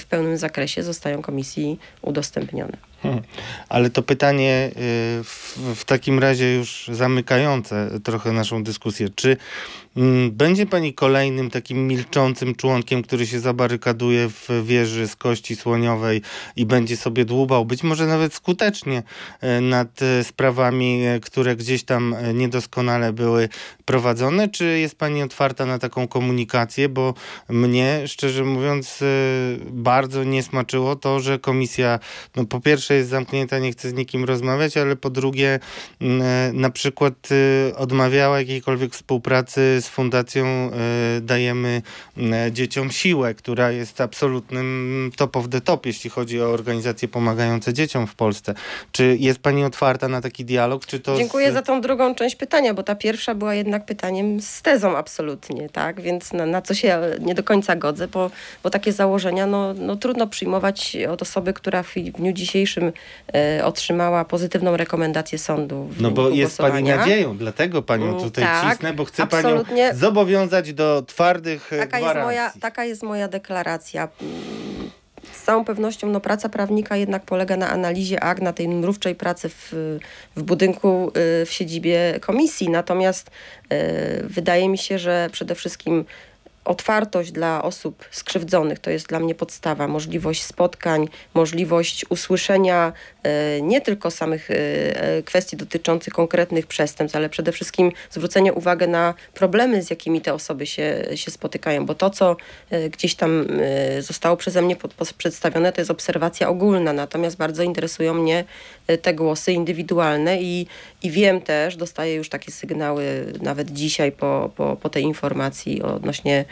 w 0.00 0.06
pełnym 0.08 0.36
zakresie 0.36 0.82
zostają 0.82 1.22
komisji 1.22 1.78
udostępnione. 2.02 2.76
Hmm. 3.02 3.22
Ale 3.68 3.90
to 3.90 4.02
pytanie 4.02 4.70
y, 4.70 4.72
w, 5.24 5.58
w, 5.74 5.84
takim 5.84 6.18
razie 6.18 6.54
już 6.54 6.90
zamykające 6.92 7.90
trochę 8.04 8.32
naszą 8.32 8.64
dyskusję. 8.64 9.08
Czy 9.14 9.36
mm, 9.96 10.30
będzie 10.30 10.66
pani 10.66 10.94
kolejnym 10.94 11.50
takim 11.50 11.86
milczącym 11.86 12.54
członkiem, 12.54 13.02
który 13.02 13.26
się 13.26 13.40
zabarykaduje 13.40 14.28
w 14.28 14.48
wieży 14.64 15.08
z 15.08 15.16
kości 15.16 15.56
słoniowej 15.56 16.22
i 16.56 16.66
będzie 16.66 16.96
sobie 16.96 17.24
dłubał, 17.24 17.64
być 17.64 17.82
może 17.82 18.06
nawet 18.06 18.34
skutecznie, 18.34 19.02
y, 19.58 19.60
nad 19.60 20.00
sprawami, 20.22 21.02
które 21.22 21.56
gdzieś 21.56 21.84
tam 21.84 22.16
niedoskonale 22.34 23.12
były 23.12 23.48
prowadzone? 23.90 24.48
Czy 24.48 24.78
jest 24.78 24.98
pani 24.98 25.22
otwarta 25.22 25.66
na 25.66 25.78
taką 25.78 26.08
komunikację? 26.08 26.88
Bo 26.88 27.14
mnie, 27.48 28.02
szczerze 28.06 28.44
mówiąc, 28.44 29.04
bardzo 29.70 30.24
nie 30.24 30.42
smaczyło 30.42 30.96
to, 30.96 31.20
że 31.20 31.38
komisja, 31.38 31.98
no 32.36 32.44
po 32.44 32.60
pierwsze, 32.60 32.94
jest 32.94 33.10
zamknięta, 33.10 33.58
nie 33.58 33.72
chce 33.72 33.90
z 33.90 33.92
nikim 33.92 34.24
rozmawiać, 34.24 34.76
ale 34.76 34.96
po 34.96 35.10
drugie 35.10 35.58
mm, 36.00 36.60
na 36.60 36.70
przykład 36.70 37.14
y, 37.32 37.76
odmawiała 37.76 38.38
jakiejkolwiek 38.38 38.92
współpracy 38.92 39.78
z 39.80 39.88
Fundacją 39.88 40.70
y, 41.18 41.20
Dajemy 41.20 41.82
mm, 42.16 42.54
Dzieciom 42.54 42.90
Siłę, 42.90 43.34
która 43.34 43.70
jest 43.70 44.00
absolutnym 44.00 45.10
top 45.16 45.36
of 45.36 45.48
the 45.48 45.60
top, 45.60 45.86
jeśli 45.86 46.10
chodzi 46.10 46.42
o 46.42 46.50
organizacje 46.50 47.08
pomagające 47.08 47.72
dzieciom 47.72 48.06
w 48.06 48.14
Polsce. 48.14 48.54
Czy 48.92 49.16
jest 49.20 49.38
pani 49.38 49.64
otwarta 49.64 50.08
na 50.08 50.20
taki 50.20 50.44
dialog? 50.44 50.86
Czy 50.86 51.00
to 51.00 51.16
Dziękuję 51.16 51.50
z... 51.50 51.54
za 51.54 51.62
tą 51.62 51.80
drugą 51.80 52.14
część 52.14 52.36
pytania, 52.36 52.74
bo 52.74 52.82
ta 52.82 52.94
pierwsza 52.94 53.34
była 53.34 53.54
jednak 53.54 53.79
pytaniem 53.80 54.40
z 54.40 54.62
tezą 54.62 54.96
absolutnie, 54.96 55.68
tak? 55.68 56.00
Więc 56.00 56.32
na, 56.32 56.46
na 56.46 56.62
co 56.62 56.74
się 56.74 57.00
nie 57.20 57.34
do 57.34 57.42
końca 57.42 57.76
godzę, 57.76 58.08
bo, 58.08 58.30
bo 58.62 58.70
takie 58.70 58.92
założenia 58.92 59.46
no, 59.46 59.74
no 59.74 59.96
trudno 59.96 60.26
przyjmować 60.26 60.96
od 61.10 61.22
osoby, 61.22 61.52
która 61.52 61.82
w 61.82 61.94
dniu 61.94 62.32
dzisiejszym 62.32 62.92
e, 63.34 63.64
otrzymała 63.64 64.24
pozytywną 64.24 64.76
rekomendację 64.76 65.38
sądu. 65.38 65.84
W 65.84 66.00
No 66.00 66.10
bo 66.10 66.30
jest 66.30 66.58
pani 66.58 66.88
nadzieją, 66.88 67.36
dlatego 67.36 67.82
panią 67.82 68.08
Mm, 68.10 68.20
tutaj 68.22 68.44
tak, 68.44 68.72
cisnę, 68.72 68.92
bo 68.92 69.04
chcę 69.04 69.22
absolutnie. 69.22 69.86
panią 69.88 69.98
zobowiązać 69.98 70.72
do 70.72 71.02
twardych 71.06 71.70
Taka 71.70 71.80
jest, 71.82 71.90
gwarancji. 71.90 72.22
moja, 72.24 72.52
taka 72.60 72.84
jest 72.84 73.02
moja 73.02 73.28
deklaracja. 73.28 74.08
Z 75.32 75.42
całą 75.42 75.64
pewnością 75.64 76.08
no, 76.08 76.20
praca 76.20 76.48
prawnika 76.48 76.96
jednak 76.96 77.22
polega 77.22 77.56
na 77.56 77.70
analizie 77.70 78.20
akt, 78.20 78.42
na 78.42 78.52
tej 78.52 78.68
mrówczej 78.68 79.14
pracy 79.14 79.48
w, 79.48 79.74
w 80.36 80.42
budynku 80.42 81.12
y, 81.42 81.46
w 81.46 81.52
siedzibie 81.52 82.20
komisji. 82.20 82.68
Natomiast 82.68 83.30
y, 83.72 83.76
wydaje 84.24 84.68
mi 84.68 84.78
się, 84.78 84.98
że 84.98 85.28
przede 85.32 85.54
wszystkim 85.54 86.04
otwartość 86.64 87.32
dla 87.32 87.62
osób 87.62 88.04
skrzywdzonych. 88.10 88.78
To 88.78 88.90
jest 88.90 89.06
dla 89.06 89.20
mnie 89.20 89.34
podstawa. 89.34 89.88
Możliwość 89.88 90.42
spotkań, 90.42 91.08
możliwość 91.34 92.06
usłyszenia 92.08 92.92
e, 93.22 93.62
nie 93.62 93.80
tylko 93.80 94.10
samych 94.10 94.50
e, 94.50 94.54
e, 94.54 95.22
kwestii 95.22 95.56
dotyczących 95.56 96.12
konkretnych 96.12 96.66
przestępstw, 96.66 97.16
ale 97.16 97.28
przede 97.28 97.52
wszystkim 97.52 97.92
zwrócenie 98.10 98.52
uwagi 98.52 98.88
na 98.88 99.14
problemy, 99.34 99.82
z 99.82 99.90
jakimi 99.90 100.20
te 100.20 100.34
osoby 100.34 100.66
się, 100.66 101.04
się 101.14 101.30
spotykają, 101.30 101.86
bo 101.86 101.94
to, 101.94 102.10
co 102.10 102.36
gdzieś 102.92 103.14
tam 103.14 103.46
zostało 104.00 104.36
przeze 104.36 104.62
mnie 104.62 104.76
pod, 104.76 104.94
pos- 104.94 105.12
przedstawione, 105.12 105.72
to 105.72 105.80
jest 105.80 105.90
obserwacja 105.90 106.48
ogólna, 106.48 106.92
natomiast 106.92 107.36
bardzo 107.36 107.62
interesują 107.62 108.14
mnie 108.14 108.44
te 109.02 109.14
głosy 109.14 109.52
indywidualne 109.52 110.42
i, 110.42 110.66
i 111.02 111.10
wiem 111.10 111.40
też, 111.40 111.76
dostaję 111.76 112.14
już 112.14 112.28
takie 112.28 112.52
sygnały 112.52 113.32
nawet 113.42 113.72
dzisiaj 113.72 114.12
po, 114.12 114.50
po, 114.56 114.76
po 114.76 114.88
tej 114.88 115.02
informacji 115.02 115.82
odnośnie 115.82 116.44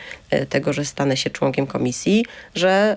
tego, 0.49 0.73
że 0.73 0.85
stanę 0.85 1.17
się 1.17 1.31
członkiem 1.31 1.67
komisji, 1.67 2.25
że 2.55 2.97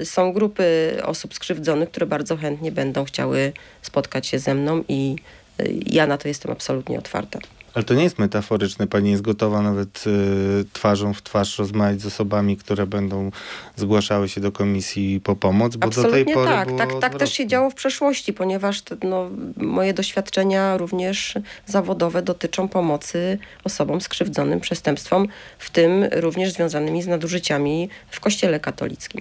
y, 0.00 0.04
są 0.04 0.32
grupy 0.32 0.96
osób 1.02 1.34
skrzywdzonych, 1.34 1.90
które 1.90 2.06
bardzo 2.06 2.36
chętnie 2.36 2.72
będą 2.72 3.04
chciały 3.04 3.52
spotkać 3.82 4.26
się 4.26 4.38
ze 4.38 4.54
mną 4.54 4.84
i 4.88 5.16
y, 5.60 5.74
ja 5.86 6.06
na 6.06 6.18
to 6.18 6.28
jestem 6.28 6.52
absolutnie 6.52 6.98
otwarta. 6.98 7.38
Ale 7.74 7.84
to 7.84 7.94
nie 7.94 8.04
jest 8.04 8.18
metaforyczne. 8.18 8.86
Pani 8.86 9.10
jest 9.10 9.22
gotowa 9.22 9.62
nawet 9.62 10.04
y, 10.06 10.64
twarzą 10.72 11.14
w 11.14 11.22
twarz 11.22 11.58
rozmawiać 11.58 12.00
z 12.00 12.06
osobami, 12.06 12.56
które 12.56 12.86
będą 12.86 13.30
zgłaszały 13.76 14.28
się 14.28 14.40
do 14.40 14.52
komisji 14.52 15.20
po 15.20 15.36
pomoc, 15.36 15.76
bo 15.76 15.88
do 15.88 15.94
tej 15.94 16.04
Absolutnie 16.04 16.34
pory 16.34 16.50
tak. 16.50 16.68
Tak, 16.78 17.00
tak 17.00 17.14
też 17.14 17.32
się 17.32 17.46
działo 17.46 17.70
w 17.70 17.74
przeszłości, 17.74 18.32
ponieważ 18.32 18.82
no, 19.02 19.30
moje 19.56 19.94
doświadczenia 19.94 20.76
również 20.76 21.34
zawodowe 21.66 22.22
dotyczą 22.22 22.68
pomocy 22.68 23.38
osobom 23.64 24.00
skrzywdzonym 24.00 24.60
przestępstwom, 24.60 25.28
w 25.58 25.70
tym 25.70 26.04
również 26.12 26.52
związanymi 26.52 27.02
z 27.02 27.06
nadużyciami 27.06 27.88
w 28.10 28.20
Kościele 28.20 28.60
katolickim. 28.60 29.20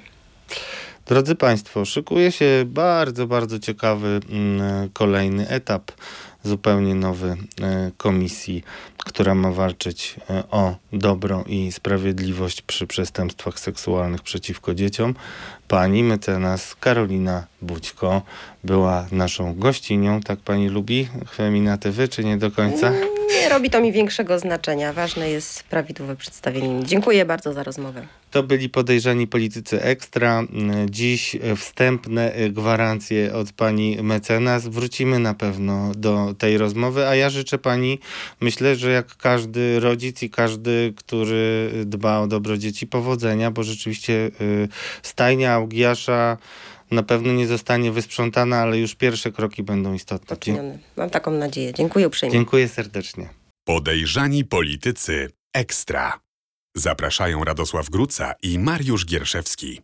Drodzy 1.06 1.36
Państwo, 1.36 1.86
szykuje 1.86 2.32
się 2.32 2.63
bardzo, 2.68 3.28
bardzo 3.28 3.60
ciekawy 3.60 4.20
mm, 4.30 4.89
kolejny 4.89 5.50
etap, 5.50 5.92
zupełnie 6.43 6.95
nowy 6.95 7.38
e, 7.62 7.91
komisji, 7.97 8.63
która 8.97 9.36
ma 9.36 9.51
walczyć 9.51 10.15
e, 10.29 10.43
o 10.51 10.75
dobro 10.93 11.43
i 11.47 11.71
sprawiedliwość 11.71 12.62
przy 12.62 12.88
przestępstwach 12.88 13.60
seksualnych 13.60 14.21
przeciwko 14.21 14.75
dzieciom. 14.75 15.15
Pani 15.67 16.03
mecenas 16.03 16.75
Karolina 16.75 17.47
Bućko 17.62 18.21
była 18.63 19.08
naszą 19.12 19.56
gościnią. 19.56 20.21
Tak 20.21 20.39
pani 20.39 20.69
lubi 20.69 21.08
feminatywy, 21.36 22.08
czy 22.08 22.23
nie 22.23 22.38
do 22.38 22.51
końca? 22.51 22.91
Nie 23.41 23.49
robi 23.49 23.69
to 23.69 23.82
mi 23.82 23.91
większego 23.91 24.39
znaczenia. 24.39 24.93
Ważne 24.93 25.29
jest 25.29 25.63
prawidłowe 25.63 26.15
przedstawienie. 26.15 26.84
Dziękuję 26.86 27.25
bardzo 27.25 27.53
za 27.53 27.63
rozmowę. 27.63 28.08
To 28.32 28.43
byli 28.43 28.69
podejrzani 28.69 29.27
politycy 29.27 29.82
ekstra. 29.82 30.43
Dziś 30.89 31.36
wstępne 31.58 32.34
gwarancje 32.49 33.34
od 33.34 33.51
pani 33.51 33.97
mecenas. 34.03 34.67
Wrócimy 34.67 35.19
na 35.19 35.34
pewno 35.34 35.91
do 35.95 36.33
tej 36.36 36.58
rozmowy, 36.58 37.08
a 37.08 37.15
ja 37.15 37.30
życzę 37.30 37.58
pani, 37.58 38.00
myślę, 38.41 38.76
że 38.76 38.91
jak 38.91 39.17
każdy 39.17 39.80
rodzic 39.80 40.24
i 40.24 40.30
każdy, 40.30 40.93
który 40.98 41.72
dba 41.86 42.19
o 42.19 42.28
dobro 42.28 42.58
dzieci, 42.58 42.88
powodzenia, 42.88 43.52
bo 43.52 43.63
rzeczywiście 43.63 44.13
y, 44.41 44.67
stajnia 45.04 45.54
Augiasza 45.54 46.38
na 46.91 47.04
pewno 47.04 47.34
nie 47.34 47.48
zostanie 47.48 47.91
wysprzątana, 47.91 48.58
ale 48.58 48.78
już 48.80 48.96
pierwsze 48.96 49.32
kroki 49.32 49.63
będą 49.63 49.93
istotne. 49.93 50.26
Dzie- 50.28 50.36
Poczyniony. 50.36 50.80
Mam 50.98 51.10
taką 51.10 51.32
nadzieję. 51.32 51.74
Dziękuję 51.74 52.08
uprzejmie. 52.08 52.34
Dziękuję 52.34 52.67
serdecznie. 52.67 53.30
Podejrzani 53.67 54.46
politycy 54.46 55.30
ekstra. 55.54 56.19
Zapraszają 56.76 57.43
Radosław 57.43 57.89
Gruca 57.89 58.34
i 58.43 58.60
Mariusz 58.60 59.06
Gierszewski. 59.06 59.82